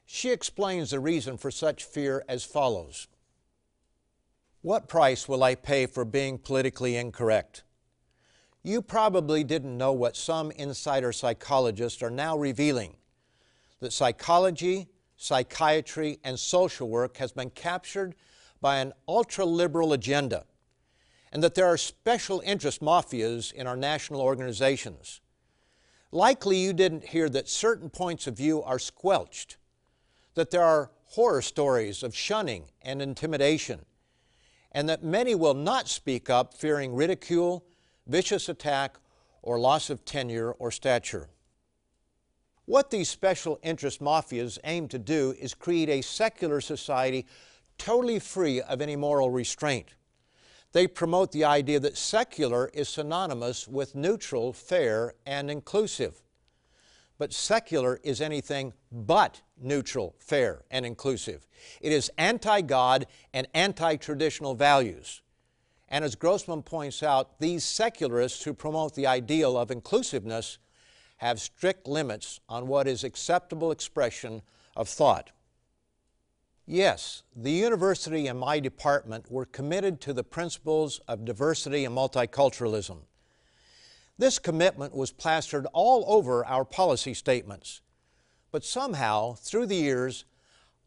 She 0.04 0.30
explains 0.30 0.90
the 0.90 0.98
reason 0.98 1.36
for 1.36 1.52
such 1.52 1.84
fear 1.84 2.24
as 2.28 2.42
follows 2.42 3.06
What 4.62 4.88
price 4.88 5.28
will 5.28 5.44
I 5.44 5.54
pay 5.54 5.86
for 5.86 6.04
being 6.04 6.36
politically 6.36 6.96
incorrect? 6.96 7.62
You 8.64 8.82
probably 8.82 9.44
didn't 9.44 9.78
know 9.78 9.92
what 9.92 10.16
some 10.16 10.50
insider 10.50 11.12
psychologists 11.12 12.02
are 12.02 12.10
now 12.10 12.36
revealing 12.36 12.97
that 13.80 13.92
psychology, 13.92 14.88
psychiatry, 15.16 16.18
and 16.24 16.38
social 16.38 16.88
work 16.88 17.16
has 17.18 17.32
been 17.32 17.50
captured 17.50 18.14
by 18.60 18.78
an 18.78 18.92
ultra 19.06 19.44
liberal 19.44 19.92
agenda, 19.92 20.44
and 21.32 21.42
that 21.42 21.54
there 21.54 21.66
are 21.66 21.76
special 21.76 22.42
interest 22.44 22.80
mafias 22.80 23.52
in 23.52 23.66
our 23.66 23.76
national 23.76 24.20
organizations. 24.20 25.20
Likely 26.10 26.56
you 26.56 26.72
didn't 26.72 27.06
hear 27.06 27.28
that 27.28 27.48
certain 27.48 27.90
points 27.90 28.26
of 28.26 28.36
view 28.36 28.62
are 28.62 28.78
squelched, 28.78 29.58
that 30.34 30.50
there 30.50 30.62
are 30.62 30.90
horror 31.04 31.42
stories 31.42 32.02
of 32.02 32.14
shunning 32.14 32.64
and 32.82 33.02
intimidation, 33.02 33.84
and 34.72 34.88
that 34.88 35.02
many 35.02 35.34
will 35.34 35.54
not 35.54 35.88
speak 35.88 36.30
up 36.30 36.54
fearing 36.54 36.94
ridicule, 36.94 37.64
vicious 38.06 38.48
attack, 38.48 38.96
or 39.42 39.58
loss 39.58 39.90
of 39.90 40.04
tenure 40.04 40.52
or 40.52 40.70
stature. 40.70 41.28
What 42.68 42.90
these 42.90 43.08
special 43.08 43.58
interest 43.62 44.02
mafias 44.02 44.58
aim 44.62 44.88
to 44.88 44.98
do 44.98 45.34
is 45.40 45.54
create 45.54 45.88
a 45.88 46.02
secular 46.02 46.60
society 46.60 47.24
totally 47.78 48.18
free 48.18 48.60
of 48.60 48.82
any 48.82 48.94
moral 48.94 49.30
restraint. 49.30 49.94
They 50.72 50.86
promote 50.86 51.32
the 51.32 51.46
idea 51.46 51.80
that 51.80 51.96
secular 51.96 52.70
is 52.74 52.90
synonymous 52.90 53.66
with 53.66 53.94
neutral, 53.94 54.52
fair, 54.52 55.14
and 55.24 55.50
inclusive. 55.50 56.20
But 57.16 57.32
secular 57.32 58.00
is 58.04 58.20
anything 58.20 58.74
but 58.92 59.40
neutral, 59.58 60.14
fair, 60.18 60.64
and 60.70 60.84
inclusive. 60.84 61.48
It 61.80 61.90
is 61.92 62.12
anti 62.18 62.60
God 62.60 63.06
and 63.32 63.48
anti 63.54 63.96
traditional 63.96 64.54
values. 64.54 65.22
And 65.88 66.04
as 66.04 66.16
Grossman 66.16 66.64
points 66.64 67.02
out, 67.02 67.40
these 67.40 67.64
secularists 67.64 68.42
who 68.42 68.52
promote 68.52 68.94
the 68.94 69.06
ideal 69.06 69.56
of 69.56 69.70
inclusiveness 69.70 70.58
have 71.18 71.40
strict 71.40 71.86
limits 71.86 72.40
on 72.48 72.66
what 72.66 72.88
is 72.88 73.04
acceptable 73.04 73.70
expression 73.70 74.42
of 74.76 74.88
thought. 74.88 75.30
Yes, 76.66 77.22
the 77.34 77.50
university 77.50 78.26
and 78.26 78.38
my 78.38 78.60
department 78.60 79.30
were 79.30 79.46
committed 79.46 80.00
to 80.02 80.12
the 80.12 80.24
principles 80.24 81.00
of 81.08 81.24
diversity 81.24 81.84
and 81.84 81.96
multiculturalism. 81.96 82.98
This 84.18 84.38
commitment 84.38 84.94
was 84.94 85.12
plastered 85.12 85.66
all 85.72 86.04
over 86.08 86.44
our 86.44 86.64
policy 86.64 87.14
statements. 87.14 87.80
but 88.50 88.64
somehow, 88.64 89.34
through 89.34 89.66
the 89.66 89.76
years, 89.76 90.24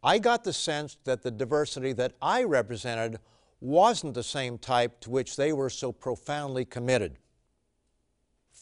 I 0.02 0.18
got 0.18 0.44
the 0.44 0.52
sense 0.52 0.96
that 1.04 1.22
the 1.22 1.30
diversity 1.30 1.92
that 1.94 2.12
I 2.20 2.42
represented 2.42 3.18
wasn't 3.60 4.14
the 4.14 4.22
same 4.24 4.58
type 4.58 5.00
to 5.00 5.10
which 5.10 5.36
they 5.36 5.52
were 5.52 5.70
so 5.70 5.92
profoundly 5.92 6.64
committed. 6.64 7.18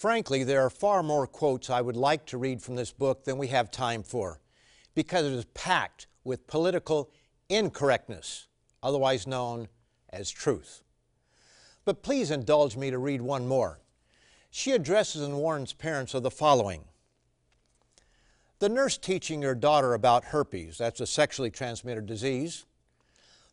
Frankly, 0.00 0.44
there 0.44 0.62
are 0.62 0.70
far 0.70 1.02
more 1.02 1.26
quotes 1.26 1.68
I 1.68 1.82
would 1.82 1.94
like 1.94 2.24
to 2.28 2.38
read 2.38 2.62
from 2.62 2.74
this 2.74 2.90
book 2.90 3.24
than 3.24 3.36
we 3.36 3.48
have 3.48 3.70
time 3.70 4.02
for, 4.02 4.40
because 4.94 5.26
it 5.26 5.32
is 5.34 5.44
packed 5.52 6.06
with 6.24 6.46
political 6.46 7.10
incorrectness, 7.50 8.46
otherwise 8.82 9.26
known 9.26 9.68
as 10.08 10.30
truth. 10.30 10.84
But 11.84 12.02
please 12.02 12.30
indulge 12.30 12.78
me 12.78 12.90
to 12.90 12.96
read 12.96 13.20
one 13.20 13.46
more. 13.46 13.78
She 14.50 14.72
addresses 14.72 15.20
and 15.20 15.36
warns 15.36 15.74
parents 15.74 16.14
of 16.14 16.22
the 16.22 16.30
following 16.30 16.84
The 18.58 18.70
nurse 18.70 18.96
teaching 18.96 19.42
your 19.42 19.54
daughter 19.54 19.92
about 19.92 20.24
herpes, 20.24 20.78
that's 20.78 21.02
a 21.02 21.06
sexually 21.06 21.50
transmitted 21.50 22.06
disease. 22.06 22.64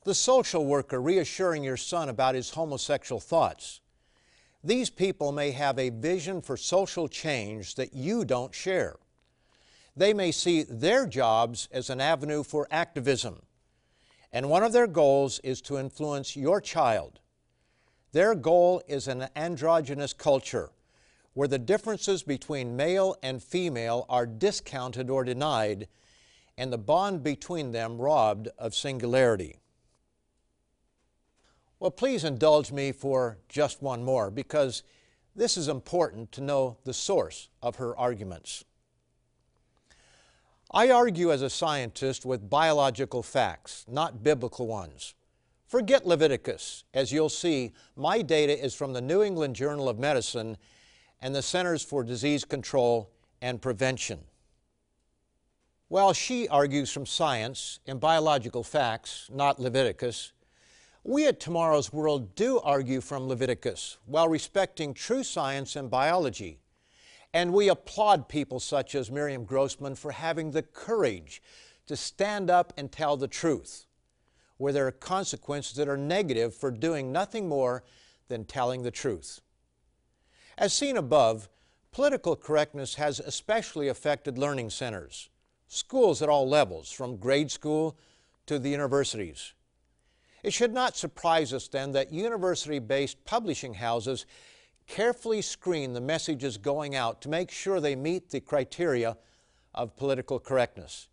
The 0.06 0.16
social 0.16 0.66
worker 0.66 1.01
reassuring 1.01 1.66
your 1.66 1.75
son 1.75 2.08
about 2.08 2.36
his 2.36 2.51
homosexual 2.51 3.20
thoughts. 3.20 3.82
These 4.64 4.90
people 4.90 5.32
may 5.32 5.52
have 5.52 5.78
a 5.78 5.90
vision 5.90 6.42
for 6.42 6.58
social 6.58 7.08
change 7.08 7.76
that 7.76 7.94
you 7.94 8.26
don't 8.26 8.54
share. 8.54 8.98
They 9.96 10.14
may 10.14 10.32
see 10.32 10.64
their 10.64 11.06
jobs 11.08 11.68
as 11.72 11.90
an 11.90 12.02
avenue 12.02 12.44
for 12.44 12.68
activism, 12.70 13.42
and 14.32 14.50
one 14.50 14.64
of 14.64 14.74
their 14.74 14.88
goals 14.88 15.40
is 15.40 15.62
to 15.62 15.78
influence 15.78 16.36
your 16.36 16.62
child. 16.62 17.20
Their 18.12 18.36
goal 18.36 18.82
is 18.88 19.08
an 19.08 19.28
androgynous 19.36 20.14
culture 20.14 20.72
where 21.34 21.48
the 21.48 21.60
differences 21.60 22.24
between 22.24 22.76
male 22.76 23.16
and 23.22 23.44
female 23.44 24.08
are 24.10 24.26
discounted 24.26 25.08
or 25.10 25.24
denied, 25.24 25.88
and 26.58 26.74
the 26.74 26.78
bond 26.80 27.22
between 27.22 27.72
them 27.72 28.00
robbed 28.00 28.48
of 28.58 28.74
singularity. 28.74 29.60
Well, 31.79 31.91
please 31.91 32.24
indulge 32.24 32.72
me 32.72 32.91
for 32.91 33.38
just 33.50 33.84
one 33.84 34.03
more 34.03 34.31
because 34.31 34.84
this 35.36 35.57
is 35.57 35.67
important 35.67 36.31
to 36.31 36.41
know 36.41 36.77
the 36.84 36.93
source 36.93 37.50
of 37.62 37.75
her 37.75 37.96
arguments. 37.96 38.65
I 40.72 40.89
argue 40.89 41.31
as 41.31 41.43
a 41.43 41.50
scientist 41.50 42.25
with 42.25 42.50
biological 42.50 43.22
facts, 43.22 43.86
not 43.88 44.24
biblical 44.24 44.67
ones. 44.67 45.13
Forget 45.67 46.07
Leviticus. 46.07 46.84
As 46.93 47.12
you'll 47.12 47.29
see, 47.29 47.74
my 47.96 48.22
data 48.22 48.57
is 48.57 48.74
from 48.74 48.93
the 48.93 49.01
New 49.01 49.22
England 49.22 49.55
Journal 49.55 49.88
of 49.88 50.00
Medicine 50.00 50.57
and 51.22 51.36
the 51.36 51.41
Centers 51.41 51.84
for 51.84 52.03
Disease 52.03 52.43
Control 52.43 53.12
and 53.41 53.62
Prevention. 53.62 54.19
While 55.89 56.13
she 56.13 56.48
argues 56.48 56.91
from 56.91 57.05
science 57.05 57.79
and 57.86 58.00
biological 58.00 58.63
facts, 58.63 59.29
not 59.31 59.60
Leviticus, 59.60 60.34
we 61.08 61.26
at 61.26 61.40
Tomorrow's 61.40 61.94
World 61.94 62.36
do 62.36 62.60
argue 62.60 63.00
from 63.00 63.30
Leviticus 63.30 63.98
while 64.06 64.28
respecting 64.28 64.94
true 64.94 65.24
science 65.24 65.78
and 65.78 65.90
biology. 65.90 66.60
And 67.34 67.54
we 67.54 67.70
applaud 67.70 68.28
people 68.28 68.60
such 68.60 68.94
as 68.94 69.10
Miriam 69.10 69.46
Grossman 69.46 69.96
for 69.96 70.12
having 70.12 70.52
the 70.52 70.64
courage 70.64 71.42
to 71.86 71.96
stand 71.96 72.50
up 72.50 72.74
and 72.76 72.92
tell 72.92 73.16
the 73.16 73.30
truth, 73.30 73.86
where 74.58 74.74
there 74.74 74.86
are 74.86 74.92
consequences 74.92 75.78
that 75.78 75.88
are 75.88 75.96
negative 75.96 76.54
for 76.54 76.72
doing 76.72 77.14
nothing 77.14 77.48
more 77.48 77.86
than 78.28 78.44
telling 78.44 78.84
the 78.84 78.92
truth. 78.92 79.40
As 80.58 80.74
seen 80.74 80.98
above, 80.98 81.48
political 81.94 82.36
correctness 82.36 82.96
has 82.96 83.22
especially 83.22 83.88
affected 83.88 84.38
learning 84.38 84.72
centers, 84.72 85.30
schools 85.70 86.22
at 86.22 86.28
all 86.28 86.50
levels, 86.50 86.92
from 86.92 87.16
grade 87.16 87.50
school 87.50 87.96
to 88.46 88.60
the 88.60 88.70
universities. 88.70 89.53
It 90.48 90.53
should 90.53 90.74
not 90.74 90.96
surprise 90.96 91.51
us 91.51 91.68
then 91.68 91.92
that 91.92 92.14
university 92.14 92.79
based 92.79 93.25
publishing 93.25 93.74
houses 93.74 94.25
carefully 94.88 95.42
screen 95.42 95.92
the 95.92 96.00
messages 96.00 96.57
going 96.57 96.96
out 96.96 97.22
to 97.24 97.27
make 97.27 97.51
sure 97.51 97.81
they 97.81 97.98
meet 97.98 98.29
the 98.29 98.40
criteria 98.40 99.18
of 99.75 99.98
political 99.98 100.40
correctness. 100.40 101.10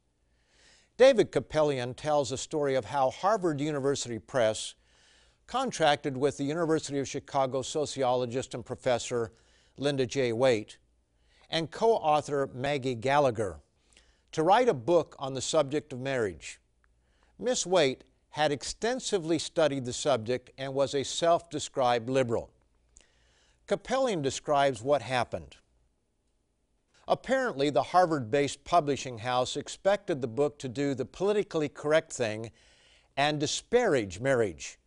David 0.97 1.33
Kupelian 1.33 1.97
tells 1.97 2.31
a 2.31 2.39
story 2.39 2.77
of 2.77 2.85
how 2.85 3.11
Harvard 3.11 3.61
University 3.61 4.21
Press 4.21 4.77
contracted 5.49 6.17
with 6.17 6.37
the 6.37 6.45
University 6.45 7.01
of 7.01 7.09
Chicago 7.09 7.61
sociologist 7.61 8.55
and 8.55 8.65
professor 8.65 9.33
Linda 9.77 10.07
J. 10.07 10.33
Waite 10.33 10.79
and 11.51 11.73
co 11.73 11.95
author 11.95 12.49
Maggie 12.55 12.95
Gallagher 12.95 13.59
to 14.31 14.45
write 14.45 14.69
a 14.69 14.75
book 14.75 15.17
on 15.19 15.35
the 15.35 15.43
subject 15.43 15.93
of 15.93 15.99
marriage. 15.99 16.61
Miss 17.37 17.67
Waite 17.67 18.05
had 18.35 18.51
extensively 18.51 19.39
studied 19.39 19.85
the 19.85 19.93
subject 19.93 20.51
and 20.59 20.75
was 20.75 20.93
a 20.93 21.05
self 21.05 21.49
described 21.49 22.11
liberal. 22.11 22.51
Kupelian 23.69 24.23
describes 24.23 24.83
what 24.83 25.03
happened. 25.03 25.55
Apparently, 27.07 27.71
the 27.71 27.85
Harvard 27.85 28.33
based 28.33 28.65
publishing 28.65 29.19
house 29.19 29.57
expected 29.57 30.21
the 30.21 30.27
book 30.27 30.59
to 30.59 30.69
do 30.69 30.97
the 30.97 31.05
politically 31.05 31.69
correct 31.69 32.13
thing 32.13 32.51
and 33.17 33.39
disparage 33.39 34.19
marriage, 34.19 34.79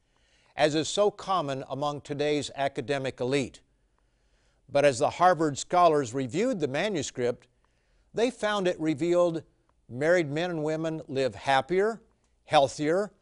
as 0.57 0.75
is 0.75 0.89
so 0.89 1.09
common 1.09 1.63
among 1.69 2.01
today's 2.01 2.51
academic 2.53 3.21
elite. 3.21 3.61
But 4.67 4.83
as 4.83 4.99
the 4.99 5.11
Harvard 5.11 5.57
scholars 5.57 6.13
reviewed 6.13 6.59
the 6.59 6.67
manuscript, 6.67 7.47
they 8.13 8.29
found 8.29 8.67
it 8.67 8.77
revealed 8.77 9.41
married 9.87 10.29
men 10.29 10.49
and 10.49 10.63
women 10.65 11.01
live 11.07 11.33
happier, 11.33 12.01
healthier, 12.43 13.13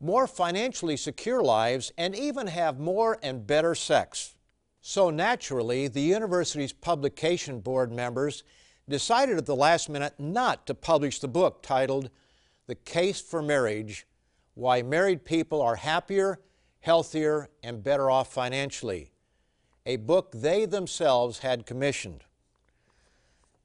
more 0.00 0.26
financially 0.26 0.96
secure 0.96 1.42
lives, 1.42 1.92
and 1.98 2.14
even 2.14 2.46
have 2.46 2.78
more 2.78 3.18
and 3.22 3.46
better 3.46 3.74
sex. 3.74 4.36
So 4.80 5.10
naturally, 5.10 5.88
the 5.88 6.00
university's 6.00 6.72
publication 6.72 7.60
board 7.60 7.92
members 7.92 8.44
decided 8.88 9.36
at 9.36 9.46
the 9.46 9.56
last 9.56 9.88
minute 9.88 10.14
not 10.18 10.66
to 10.66 10.74
publish 10.74 11.18
the 11.18 11.28
book 11.28 11.62
titled 11.62 12.10
The 12.66 12.74
Case 12.74 13.20
for 13.20 13.42
Marriage 13.42 14.06
Why 14.54 14.82
Married 14.82 15.24
People 15.24 15.60
Are 15.60 15.76
Happier, 15.76 16.40
Healthier, 16.80 17.48
and 17.62 17.82
Better 17.82 18.10
Off 18.10 18.32
Financially, 18.32 19.10
a 19.84 19.96
book 19.96 20.32
they 20.32 20.64
themselves 20.64 21.40
had 21.40 21.66
commissioned. 21.66 22.24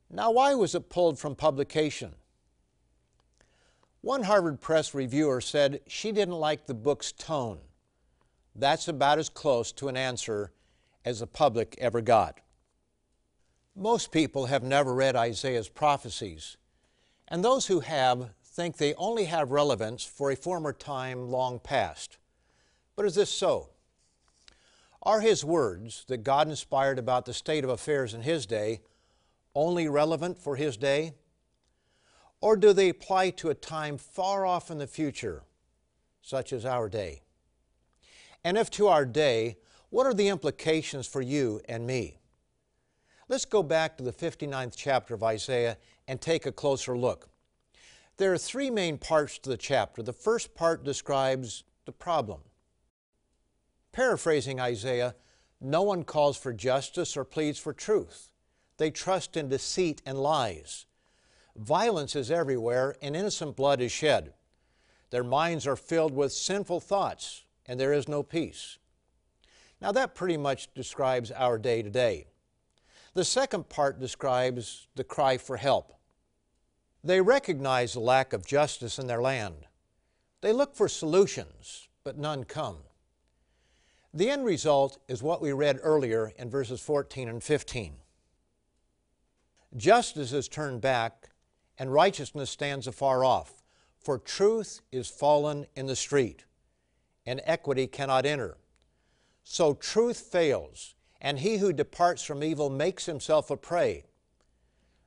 Now, 0.10 0.32
why 0.32 0.56
was 0.56 0.76
it 0.76 0.90
pulled 0.90 1.20
from 1.20 1.36
publication? 1.36 2.16
One 4.04 4.24
Harvard 4.24 4.60
Press 4.60 4.94
reviewer 4.94 5.40
said 5.40 5.80
she 5.88 6.12
didn't 6.12 6.34
like 6.34 6.66
the 6.66 6.74
book's 6.74 7.14
tone. 7.14 7.60
That's 8.54 8.90
about 8.90 9.18
as 9.18 9.30
close 9.30 9.72
to 9.72 9.88
an 9.88 9.96
answer 9.96 10.52
as 11.06 11.22
the 11.22 11.26
public 11.26 11.78
ever 11.80 12.02
got. 12.02 12.42
Most 13.74 14.12
people 14.12 14.48
have 14.48 14.62
never 14.62 14.94
read 14.94 15.16
Isaiah's 15.16 15.70
prophecies, 15.70 16.58
and 17.30 17.46
those 17.46 17.68
who 17.68 17.80
have 17.80 18.32
think 18.44 18.76
they 18.76 18.94
only 18.96 19.24
have 19.24 19.52
relevance 19.52 20.04
for 20.04 20.30
a 20.32 20.36
former 20.36 20.74
time 20.74 21.30
long 21.30 21.58
past. 21.60 22.18
But 22.98 23.06
is 23.06 23.16
this 23.16 23.30
so? 23.30 23.70
Are 25.02 25.22
his 25.22 25.46
words 25.46 26.04
that 26.10 26.26
God 26.26 26.50
inspired 26.50 27.00
about 27.00 27.24
the 27.24 27.34
state 27.34 27.64
of 27.64 27.70
affairs 27.70 28.14
in 28.14 28.24
his 28.24 28.46
day 28.46 28.82
only 29.56 29.88
relevant 29.88 30.38
for 30.38 30.58
his 30.58 30.76
day? 30.76 31.14
Or 32.44 32.58
do 32.58 32.74
they 32.74 32.90
apply 32.90 33.30
to 33.30 33.52
a 33.52 33.56
time 33.56 33.98
far 33.98 34.46
off 34.46 34.70
in 34.70 34.78
the 34.78 34.86
future, 34.86 35.44
such 36.22 36.52
as 36.52 36.66
our 36.66 36.90
day? 36.90 37.22
And 38.44 38.58
if 38.58 38.70
to 38.72 38.90
our 38.90 39.06
day, 39.06 39.56
what 39.92 40.06
are 40.06 40.14
the 40.14 40.28
implications 40.28 41.08
for 41.08 41.22
you 41.22 41.62
and 41.70 41.88
me? 41.88 42.18
Let's 43.30 43.46
go 43.46 43.64
back 43.64 43.96
to 43.96 44.04
the 44.04 44.12
59th 44.12 44.74
chapter 44.76 45.14
of 45.14 45.24
Isaiah 45.24 45.78
and 46.06 46.20
take 46.20 46.46
a 46.46 46.52
closer 46.52 46.98
look. 46.98 47.30
There 48.18 48.34
are 48.34 48.38
three 48.38 48.70
main 48.70 48.98
parts 48.98 49.40
to 49.40 49.50
the 49.50 49.56
chapter. 49.56 50.04
The 50.04 50.12
first 50.12 50.54
part 50.54 50.84
describes 50.84 51.64
the 51.86 51.94
problem. 51.94 52.42
Paraphrasing 53.94 54.60
Isaiah, 54.60 55.16
no 55.62 55.84
one 55.84 56.04
calls 56.04 56.36
for 56.36 56.52
justice 56.52 57.16
or 57.16 57.24
pleads 57.24 57.58
for 57.58 57.72
truth. 57.72 58.34
They 58.76 58.92
trust 58.92 59.38
in 59.38 59.48
deceit 59.48 60.02
and 60.06 60.20
lies. 60.20 60.88
Violence 61.56 62.16
is 62.16 62.32
everywhere, 62.32 62.96
and 63.02 63.16
innocent 63.16 63.56
blood 63.56 63.80
is 63.80 63.92
shed. 63.92 64.34
Their 65.12 65.24
minds 65.24 65.68
are 65.68 65.76
filled 65.76 66.14
with 66.14 66.34
sinful 66.34 66.80
thoughts, 66.80 67.44
and 67.68 67.80
there 67.80 67.94
is 67.94 68.08
no 68.08 68.24
peace. 68.24 68.80
Now, 69.80 69.92
that 69.92 70.16
pretty 70.16 70.38
much 70.38 70.74
describes 70.74 71.32
our 71.32 71.58
day 71.58 71.82
to 71.82 71.90
day. 71.90 72.26
The 73.14 73.26
second 73.26 73.70
part 73.70 74.00
describes 74.00 74.88
the 74.96 75.04
cry 75.04 75.38
for 75.38 75.58
help. 75.58 75.94
They 77.04 77.22
recognize 77.22 77.94
the 77.94 78.00
lack 78.00 78.34
of 78.34 78.46
justice 78.46 78.98
in 78.98 79.08
their 79.08 79.22
land. 79.22 79.68
They 80.42 80.54
look 80.54 80.74
for 80.74 80.88
solutions, 80.88 81.88
but 82.04 82.18
none 82.18 82.46
come. 82.46 82.78
The 84.14 84.30
end 84.30 84.46
result 84.46 85.00
is 85.08 85.22
what 85.22 85.42
we 85.42 85.54
read 85.54 85.80
earlier 85.84 86.34
in 86.38 86.50
verses 86.50 86.82
14 86.82 87.30
and 87.30 87.44
15. 87.44 87.96
Justice 89.76 90.34
is 90.34 90.48
turned 90.48 90.82
back, 90.82 91.30
and 91.78 91.94
righteousness 91.94 92.50
stands 92.50 92.88
afar 92.88 93.24
off. 93.24 93.64
For 94.00 94.18
truth 94.18 94.82
is 94.92 95.08
fallen 95.10 95.66
in 95.76 95.88
the 95.88 95.96
street, 95.96 96.44
and 97.26 97.42
equity 97.46 97.88
cannot 97.88 98.26
enter. 98.26 98.58
So 99.44 99.74
truth 99.74 100.20
fails, 100.20 100.96
and 101.22 101.40
he 101.40 101.58
who 101.58 101.72
departs 101.72 102.24
from 102.24 102.44
evil 102.44 102.70
makes 102.70 103.06
himself 103.06 103.50
a 103.50 103.58
prey. 103.58 104.04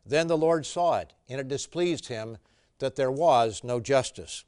Then 0.05 0.29
the 0.29 0.37
Lord 0.37 0.65
saw 0.65 0.99
it, 0.99 1.13
and 1.29 1.41
it 1.41 1.49
displeased 1.49 2.09
him 2.09 2.39
that 2.79 2.97
there 2.97 3.11
was 3.11 3.63
no 3.65 3.81
justice. 3.81 4.45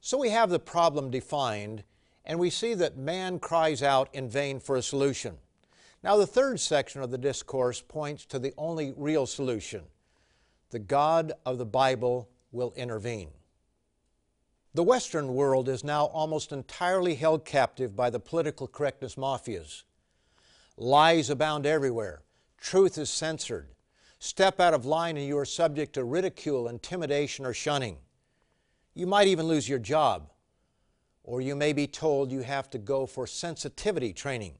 So 0.00 0.18
we 0.18 0.30
have 0.30 0.50
the 0.50 0.58
problem 0.58 1.10
defined, 1.10 1.84
and 2.24 2.38
we 2.38 2.50
see 2.50 2.74
that 2.74 2.96
man 2.96 3.38
cries 3.38 3.82
out 3.82 4.08
in 4.12 4.28
vain 4.28 4.58
for 4.58 4.76
a 4.76 4.82
solution. 4.82 5.38
Now, 6.02 6.16
the 6.16 6.26
third 6.26 6.60
section 6.60 7.02
of 7.02 7.10
the 7.10 7.18
discourse 7.18 7.80
points 7.80 8.26
to 8.26 8.38
the 8.38 8.52
only 8.56 8.92
real 8.96 9.26
solution 9.26 9.82
the 10.72 10.78
God 10.78 11.32
of 11.44 11.58
the 11.58 11.66
Bible 11.66 12.30
will 12.50 12.72
intervene. 12.76 13.28
The 14.74 14.82
Western 14.82 15.34
world 15.34 15.68
is 15.68 15.84
now 15.84 16.06
almost 16.06 16.50
entirely 16.50 17.14
held 17.14 17.44
captive 17.44 17.94
by 17.94 18.08
the 18.08 18.18
political 18.18 18.66
correctness 18.66 19.16
mafias. 19.16 19.82
Lies 20.78 21.28
abound 21.28 21.66
everywhere, 21.66 22.22
truth 22.58 22.96
is 22.96 23.10
censored. 23.10 23.68
Step 24.18 24.60
out 24.60 24.72
of 24.72 24.86
line 24.86 25.18
and 25.18 25.26
you 25.26 25.36
are 25.36 25.44
subject 25.44 25.92
to 25.92 26.04
ridicule, 26.04 26.66
intimidation, 26.68 27.44
or 27.44 27.52
shunning. 27.52 27.98
You 28.94 29.06
might 29.06 29.28
even 29.28 29.46
lose 29.46 29.68
your 29.68 29.78
job, 29.78 30.30
or 31.22 31.42
you 31.42 31.54
may 31.54 31.74
be 31.74 31.86
told 31.86 32.32
you 32.32 32.40
have 32.40 32.70
to 32.70 32.78
go 32.78 33.04
for 33.04 33.26
sensitivity 33.26 34.14
training. 34.14 34.54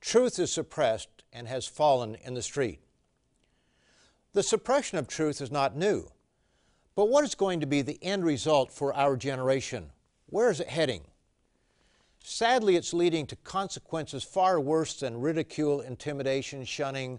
Truth 0.00 0.40
is 0.40 0.50
suppressed 0.50 1.22
and 1.32 1.46
has 1.46 1.68
fallen 1.68 2.16
in 2.16 2.34
the 2.34 2.42
street. 2.42 2.80
The 4.38 4.44
suppression 4.44 4.98
of 4.98 5.08
truth 5.08 5.40
is 5.40 5.50
not 5.50 5.74
new, 5.74 6.12
but 6.94 7.08
what 7.08 7.24
is 7.24 7.34
going 7.34 7.58
to 7.58 7.66
be 7.66 7.82
the 7.82 7.98
end 8.00 8.24
result 8.24 8.70
for 8.70 8.94
our 8.94 9.16
generation? 9.16 9.90
Where 10.26 10.48
is 10.48 10.60
it 10.60 10.68
heading? 10.68 11.00
Sadly, 12.22 12.76
it's 12.76 12.94
leading 12.94 13.26
to 13.26 13.34
consequences 13.34 14.22
far 14.22 14.60
worse 14.60 15.00
than 15.00 15.20
ridicule, 15.20 15.80
intimidation, 15.80 16.64
shunning, 16.64 17.18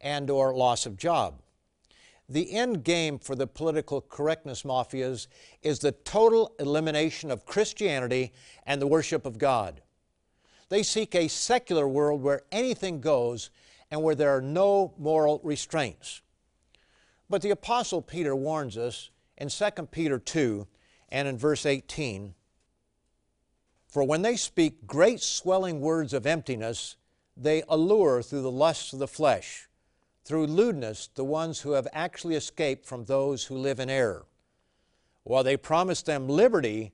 and 0.00 0.28
or 0.28 0.52
loss 0.52 0.84
of 0.84 0.96
job. 0.96 1.42
The 2.28 2.52
end 2.52 2.82
game 2.82 3.20
for 3.20 3.36
the 3.36 3.46
political 3.46 4.00
correctness 4.00 4.64
mafias 4.64 5.28
is 5.62 5.78
the 5.78 5.92
total 5.92 6.56
elimination 6.58 7.30
of 7.30 7.46
Christianity 7.46 8.32
and 8.66 8.82
the 8.82 8.88
worship 8.88 9.26
of 9.26 9.38
God. 9.38 9.80
They 10.70 10.82
seek 10.82 11.14
a 11.14 11.28
secular 11.28 11.86
world 11.86 12.20
where 12.20 12.42
anything 12.50 13.00
goes 13.00 13.50
and 13.90 14.02
where 14.02 14.14
there 14.14 14.36
are 14.36 14.42
no 14.42 14.94
moral 14.98 15.40
restraints. 15.42 16.22
But 17.28 17.42
the 17.42 17.50
Apostle 17.50 18.02
Peter 18.02 18.34
warns 18.34 18.76
us 18.76 19.10
in 19.36 19.48
2 19.48 19.70
Peter 19.90 20.18
2 20.18 20.66
and 21.08 21.28
in 21.28 21.38
verse 21.38 21.66
18 21.66 22.34
For 23.88 24.04
when 24.04 24.22
they 24.22 24.36
speak 24.36 24.86
great 24.86 25.20
swelling 25.20 25.80
words 25.80 26.12
of 26.12 26.26
emptiness, 26.26 26.96
they 27.36 27.62
allure 27.68 28.22
through 28.22 28.42
the 28.42 28.50
lusts 28.50 28.92
of 28.92 28.98
the 28.98 29.08
flesh 29.08 29.68
through 30.26 30.48
lewdness 30.48 31.08
the 31.14 31.24
ones 31.24 31.60
who 31.60 31.72
have 31.72 31.86
actually 31.92 32.34
escaped 32.34 32.84
from 32.84 33.04
those 33.04 33.44
who 33.44 33.56
live 33.56 33.78
in 33.78 33.88
error. 33.88 34.26
While 35.22 35.44
they 35.44 35.56
promise 35.56 36.02
them 36.02 36.28
liberty, 36.28 36.92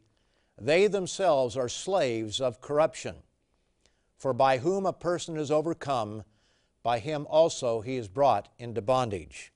they 0.60 0.86
themselves 0.86 1.56
are 1.56 1.68
slaves 1.68 2.42
of 2.42 2.60
corruption. 2.60 3.16
For 4.18 4.34
by 4.34 4.58
whom 4.58 4.84
a 4.84 4.92
person 4.92 5.38
is 5.38 5.50
overcome, 5.50 6.24
by 6.82 6.98
him 6.98 7.26
also 7.28 7.80
he 7.80 7.96
is 7.96 8.08
brought 8.08 8.48
into 8.58 8.82
bondage. 8.82 9.52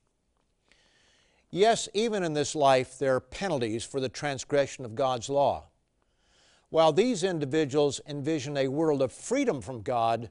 Yes, 1.50 1.88
even 1.94 2.22
in 2.22 2.34
this 2.34 2.54
life, 2.54 2.98
there 2.98 3.14
are 3.14 3.20
penalties 3.20 3.84
for 3.84 4.00
the 4.00 4.08
transgression 4.08 4.84
of 4.84 4.94
God's 4.94 5.28
law. 5.28 5.68
While 6.70 6.92
these 6.92 7.22
individuals 7.22 8.00
envision 8.06 8.56
a 8.56 8.68
world 8.68 9.00
of 9.00 9.12
freedom 9.12 9.60
from 9.60 9.82
God, 9.82 10.30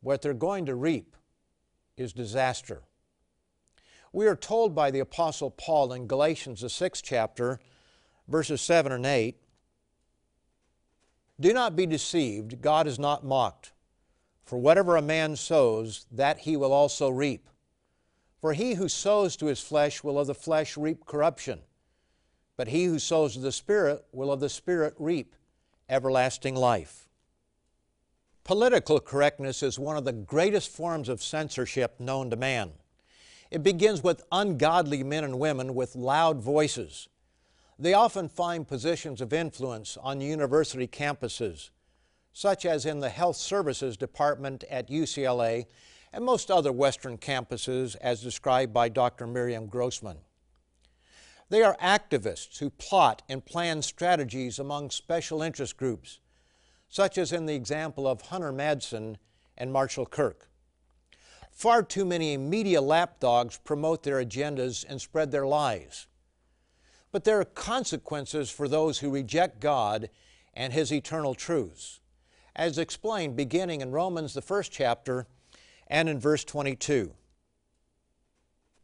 what 0.00 0.22
they're 0.22 0.32
going 0.32 0.66
to 0.66 0.74
reap 0.74 1.16
is 1.96 2.12
disaster. 2.12 2.82
We 4.12 4.26
are 4.26 4.36
told 4.36 4.74
by 4.74 4.90
the 4.90 5.00
Apostle 5.00 5.50
Paul 5.50 5.92
in 5.92 6.06
Galatians, 6.06 6.62
the 6.62 6.70
sixth 6.70 7.04
chapter, 7.04 7.60
verses 8.26 8.60
7 8.60 8.90
and 8.92 9.06
8 9.06 9.36
Do 11.38 11.52
not 11.52 11.76
be 11.76 11.86
deceived, 11.86 12.62
God 12.62 12.86
is 12.86 12.98
not 12.98 13.24
mocked. 13.24 13.72
For 14.50 14.58
whatever 14.58 14.96
a 14.96 15.00
man 15.00 15.36
sows, 15.36 16.06
that 16.10 16.38
he 16.38 16.56
will 16.56 16.72
also 16.72 17.08
reap. 17.08 17.48
For 18.40 18.52
he 18.52 18.74
who 18.74 18.88
sows 18.88 19.36
to 19.36 19.46
his 19.46 19.60
flesh 19.60 20.02
will 20.02 20.18
of 20.18 20.26
the 20.26 20.34
flesh 20.34 20.76
reap 20.76 21.06
corruption, 21.06 21.60
but 22.56 22.66
he 22.66 22.86
who 22.86 22.98
sows 22.98 23.34
to 23.34 23.38
the 23.38 23.52
Spirit 23.52 24.04
will 24.10 24.32
of 24.32 24.40
the 24.40 24.48
Spirit 24.48 24.94
reap 24.98 25.36
everlasting 25.88 26.56
life. 26.56 27.08
Political 28.42 28.98
correctness 28.98 29.62
is 29.62 29.78
one 29.78 29.96
of 29.96 30.04
the 30.04 30.12
greatest 30.12 30.68
forms 30.72 31.08
of 31.08 31.22
censorship 31.22 32.00
known 32.00 32.28
to 32.30 32.36
man. 32.36 32.72
It 33.52 33.62
begins 33.62 34.02
with 34.02 34.24
ungodly 34.32 35.04
men 35.04 35.22
and 35.22 35.38
women 35.38 35.76
with 35.76 35.94
loud 35.94 36.42
voices. 36.42 37.08
They 37.78 37.94
often 37.94 38.28
find 38.28 38.66
positions 38.66 39.20
of 39.20 39.32
influence 39.32 39.96
on 39.96 40.20
university 40.20 40.88
campuses, 40.88 41.70
such 42.32 42.64
as 42.64 42.86
in 42.86 43.00
the 43.00 43.10
Health 43.10 43.36
Services 43.36 43.96
Department 43.96 44.64
at 44.70 44.88
UCLA 44.88 45.66
and 46.12 46.24
most 46.24 46.50
other 46.50 46.72
Western 46.72 47.18
campuses, 47.18 47.96
as 48.00 48.22
described 48.22 48.72
by 48.72 48.88
Dr. 48.88 49.26
Miriam 49.26 49.66
Grossman. 49.66 50.18
They 51.48 51.62
are 51.62 51.76
activists 51.82 52.58
who 52.58 52.70
plot 52.70 53.22
and 53.28 53.44
plan 53.44 53.82
strategies 53.82 54.58
among 54.58 54.90
special 54.90 55.42
interest 55.42 55.76
groups 55.76 56.20
such 56.90 57.16
as 57.16 57.32
in 57.32 57.46
the 57.46 57.54
example 57.54 58.06
of 58.06 58.20
Hunter 58.20 58.52
Madsen 58.52 59.16
and 59.56 59.72
Marshall 59.72 60.06
Kirk. 60.06 60.50
Far 61.52 61.82
too 61.82 62.04
many 62.04 62.36
media 62.36 62.80
lapdogs 62.80 63.58
promote 63.58 64.02
their 64.02 64.22
agendas 64.22 64.84
and 64.86 65.00
spread 65.00 65.30
their 65.30 65.46
lies. 65.46 66.08
But 67.12 67.24
there 67.24 67.40
are 67.40 67.44
consequences 67.44 68.50
for 68.50 68.66
those 68.66 68.98
who 68.98 69.10
reject 69.10 69.60
God 69.60 70.10
and 70.52 70.72
His 70.72 70.92
eternal 70.92 71.34
truths, 71.34 71.99
as 72.60 72.76
explained 72.76 73.34
beginning 73.34 73.80
in 73.80 73.90
Romans, 73.90 74.34
the 74.34 74.42
first 74.42 74.70
chapter, 74.70 75.26
and 75.86 76.10
in 76.10 76.20
verse 76.20 76.44
22. 76.44 77.14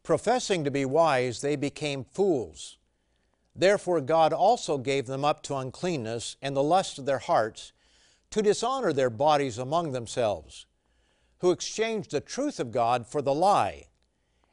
Professing 0.03 0.65
to 0.65 0.71
be 0.71 0.87
wise, 0.87 1.43
they 1.43 1.57
became 1.57 2.03
fools. 2.03 2.79
Therefore, 3.55 4.01
God 4.01 4.33
also 4.33 4.79
gave 4.79 5.05
them 5.05 5.27
up 5.27 5.43
to 5.43 5.57
uncleanness 5.57 6.39
and 6.41 6.57
the 6.57 6.63
lust 6.63 6.99
of 6.99 7.05
their 7.05 7.19
hearts 7.19 7.73
to 8.31 8.41
dishonor 8.41 8.95
their 8.95 9.11
bodies 9.11 9.59
among 9.59 9.93
themselves, 9.93 10.65
who 11.41 11.51
exchanged 11.51 12.13
the 12.13 12.21
truth 12.23 12.59
of 12.59 12.73
God 12.73 13.07
for 13.07 13.21
the 13.21 13.35
lie, 13.35 13.89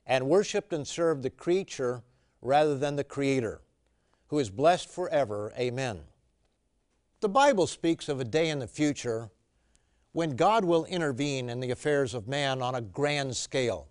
and 0.05 0.27
worshiped 0.27 0.73
and 0.73 0.85
served 0.85 1.23
the 1.23 1.29
creature 1.29 2.03
rather 2.41 2.77
than 2.77 2.97
the 2.97 3.05
Creator, 3.05 3.61
who 4.27 4.39
is 4.39 4.49
blessed 4.49 4.89
forever. 4.89 5.53
Amen. 5.57 6.01
The 7.23 7.29
Bible 7.29 7.67
speaks 7.67 8.09
of 8.09 8.19
a 8.19 8.25
day 8.25 8.49
in 8.49 8.59
the 8.59 8.67
future 8.67 9.29
when 10.11 10.35
God 10.35 10.65
will 10.65 10.83
intervene 10.83 11.49
in 11.49 11.61
the 11.61 11.71
affairs 11.71 12.13
of 12.13 12.27
man 12.27 12.61
on 12.61 12.75
a 12.75 12.81
grand 12.81 13.37
scale. 13.37 13.87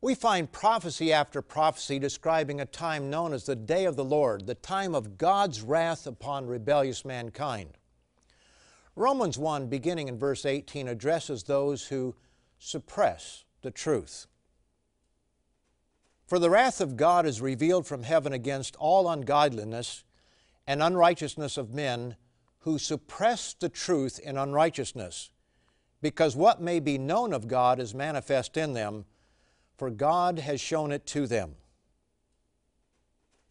We 0.00 0.14
find 0.14 0.52
prophecy 0.52 1.12
after 1.12 1.42
prophecy 1.42 1.98
describing 1.98 2.60
a 2.60 2.64
time 2.64 3.10
known 3.10 3.32
as 3.32 3.46
the 3.46 3.56
day 3.56 3.86
of 3.86 3.96
the 3.96 4.04
Lord, 4.04 4.46
the 4.46 4.54
time 4.54 4.94
of 4.94 5.18
God's 5.18 5.62
wrath 5.62 6.06
upon 6.06 6.46
rebellious 6.46 7.04
mankind. 7.04 7.70
Romans 8.94 9.36
1, 9.36 9.66
beginning 9.66 10.06
in 10.06 10.16
verse 10.16 10.46
18, 10.46 10.86
addresses 10.86 11.42
those 11.42 11.88
who 11.88 12.14
suppress 12.60 13.46
the 13.62 13.72
truth. 13.72 14.28
For 16.28 16.38
the 16.38 16.50
wrath 16.50 16.80
of 16.80 16.96
God 16.96 17.26
is 17.26 17.40
revealed 17.40 17.84
from 17.84 18.04
heaven 18.04 18.32
against 18.32 18.76
all 18.76 19.10
ungodliness 19.10 20.04
and 20.68 20.80
unrighteousness 20.80 21.56
of 21.56 21.74
men 21.74 22.14
who 22.68 22.78
suppress 22.78 23.54
the 23.54 23.68
truth 23.70 24.18
in 24.18 24.36
unrighteousness, 24.36 25.30
because 26.02 26.36
what 26.36 26.60
may 26.60 26.78
be 26.78 26.98
known 26.98 27.32
of 27.32 27.48
God 27.48 27.80
is 27.80 27.94
manifest 27.94 28.58
in 28.58 28.74
them, 28.74 29.06
for 29.78 29.88
God 29.88 30.38
has 30.40 30.60
shown 30.60 30.92
it 30.92 31.06
to 31.06 31.26
them. 31.26 31.54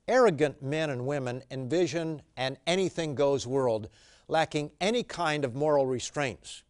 Arrogant 0.08 0.62
men 0.62 0.92
and 0.92 1.08
women 1.08 1.42
envision 1.50 2.22
an 2.38 2.60
anything 2.68 3.16
goes 3.16 3.48
world 3.48 3.90
lacking 4.28 4.70
any 4.80 5.02
kind 5.02 5.44
of 5.44 5.56
moral 5.56 5.88
restraints. 5.88 6.62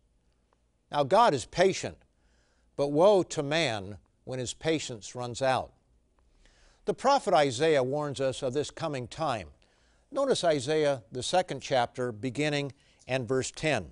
Now, 0.90 1.04
God 1.04 1.34
is 1.34 1.46
patient, 1.46 1.98
but 2.78 2.94
woe 2.94 3.24
to 3.24 3.44
man 3.44 3.98
when 4.24 4.40
his 4.40 4.54
patience 4.54 5.16
runs 5.16 5.42
out. 5.42 5.74
The 6.86 6.94
prophet 6.94 7.34
Isaiah 7.34 7.84
warns 7.84 8.22
us 8.22 8.42
of 8.42 8.54
this 8.54 8.72
coming 8.72 9.10
time. 9.10 9.50
Notice 10.10 10.46
Isaiah, 10.46 11.04
the 11.12 11.22
second 11.22 11.62
chapter, 11.62 12.13
beginning 12.13 12.72
and 13.08 13.28
verse 13.28 13.52
10. 13.52 13.91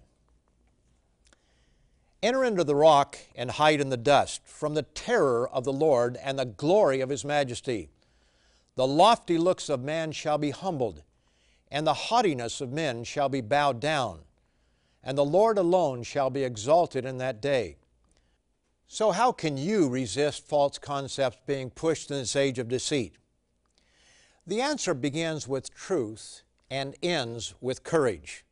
Enter 2.23 2.43
into 2.45 2.63
the 2.63 2.75
rock 2.75 3.17
and 3.35 3.51
hide 3.51 3.81
in 3.81 3.89
the 3.89 3.97
dust 3.97 4.47
from 4.47 4.73
the 4.73 4.83
terror 4.83 5.47
of 5.49 5.65
the 5.65 5.73
Lord 5.73 6.17
and 6.23 6.39
the 6.39 6.45
glory 6.45 7.01
of 7.01 7.09
his 7.09 7.25
majesty. 7.25 7.89
The 8.75 8.87
lofty 8.87 9.37
looks 9.37 9.67
of 9.67 9.83
man 9.83 10.13
shall 10.13 10.37
be 10.37 10.51
humbled, 10.51 11.03
and 11.69 11.85
the 11.85 11.93
haughtiness 11.93 12.61
of 12.61 12.71
men 12.71 13.03
shall 13.03 13.27
be 13.27 13.41
bowed 13.41 13.81
down, 13.81 14.21
and 15.03 15.17
the 15.17 15.25
Lord 15.25 15.57
alone 15.57 16.03
shall 16.03 16.29
be 16.29 16.43
exalted 16.45 17.05
in 17.05 17.17
that 17.17 17.41
day. 17.41 17.75
So, 18.87 19.11
how 19.11 19.33
can 19.33 19.57
you 19.57 19.89
resist 19.89 20.47
false 20.47 20.77
concepts 20.77 21.39
being 21.45 21.69
pushed 21.69 22.09
in 22.09 22.17
this 22.17 22.35
age 22.35 22.57
of 22.57 22.69
deceit? 22.69 23.17
The 24.47 24.61
answer 24.61 24.93
begins 24.93 25.47
with 25.47 25.73
truth 25.73 26.43
and 26.69 26.95
ends 27.01 27.55
with 27.61 27.83
courage. 27.83 28.45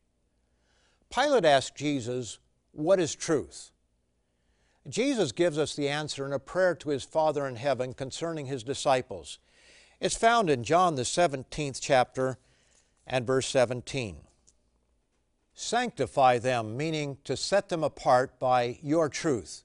Pilate 1.14 1.44
asked 1.44 1.76
Jesus, 1.76 2.38
What 2.72 2.98
is 2.98 3.14
truth? 3.14 3.70
Jesus 4.88 5.32
gives 5.32 5.56
us 5.56 5.74
the 5.74 5.88
answer 5.88 6.26
in 6.26 6.32
a 6.32 6.38
prayer 6.38 6.74
to 6.74 6.90
his 6.90 7.04
Father 7.04 7.46
in 7.46 7.56
heaven 7.56 7.94
concerning 7.94 8.46
his 8.46 8.62
disciples. 8.62 9.38
It's 10.00 10.16
found 10.16 10.50
in 10.50 10.64
John, 10.64 10.96
the 10.96 11.02
17th 11.02 11.78
chapter, 11.80 12.38
and 13.06 13.26
verse 13.26 13.46
17. 13.46 14.16
Sanctify 15.54 16.38
them, 16.38 16.76
meaning 16.76 17.18
to 17.24 17.36
set 17.36 17.68
them 17.68 17.84
apart 17.84 18.38
by 18.40 18.78
your 18.82 19.08
truth. 19.08 19.62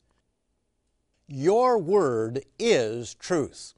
Your 1.28 1.78
word 1.78 2.46
is 2.60 3.16
truth. 3.16 3.74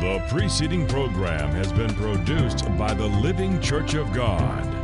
The 0.01 0.25
preceding 0.31 0.89
program 0.89 1.51
has 1.51 1.71
been 1.75 1.93
produced 1.93 2.65
by 2.79 2.95
the 2.95 3.07
Living 3.07 3.61
Church 3.61 3.93
of 3.93 4.11
God. 4.15 4.82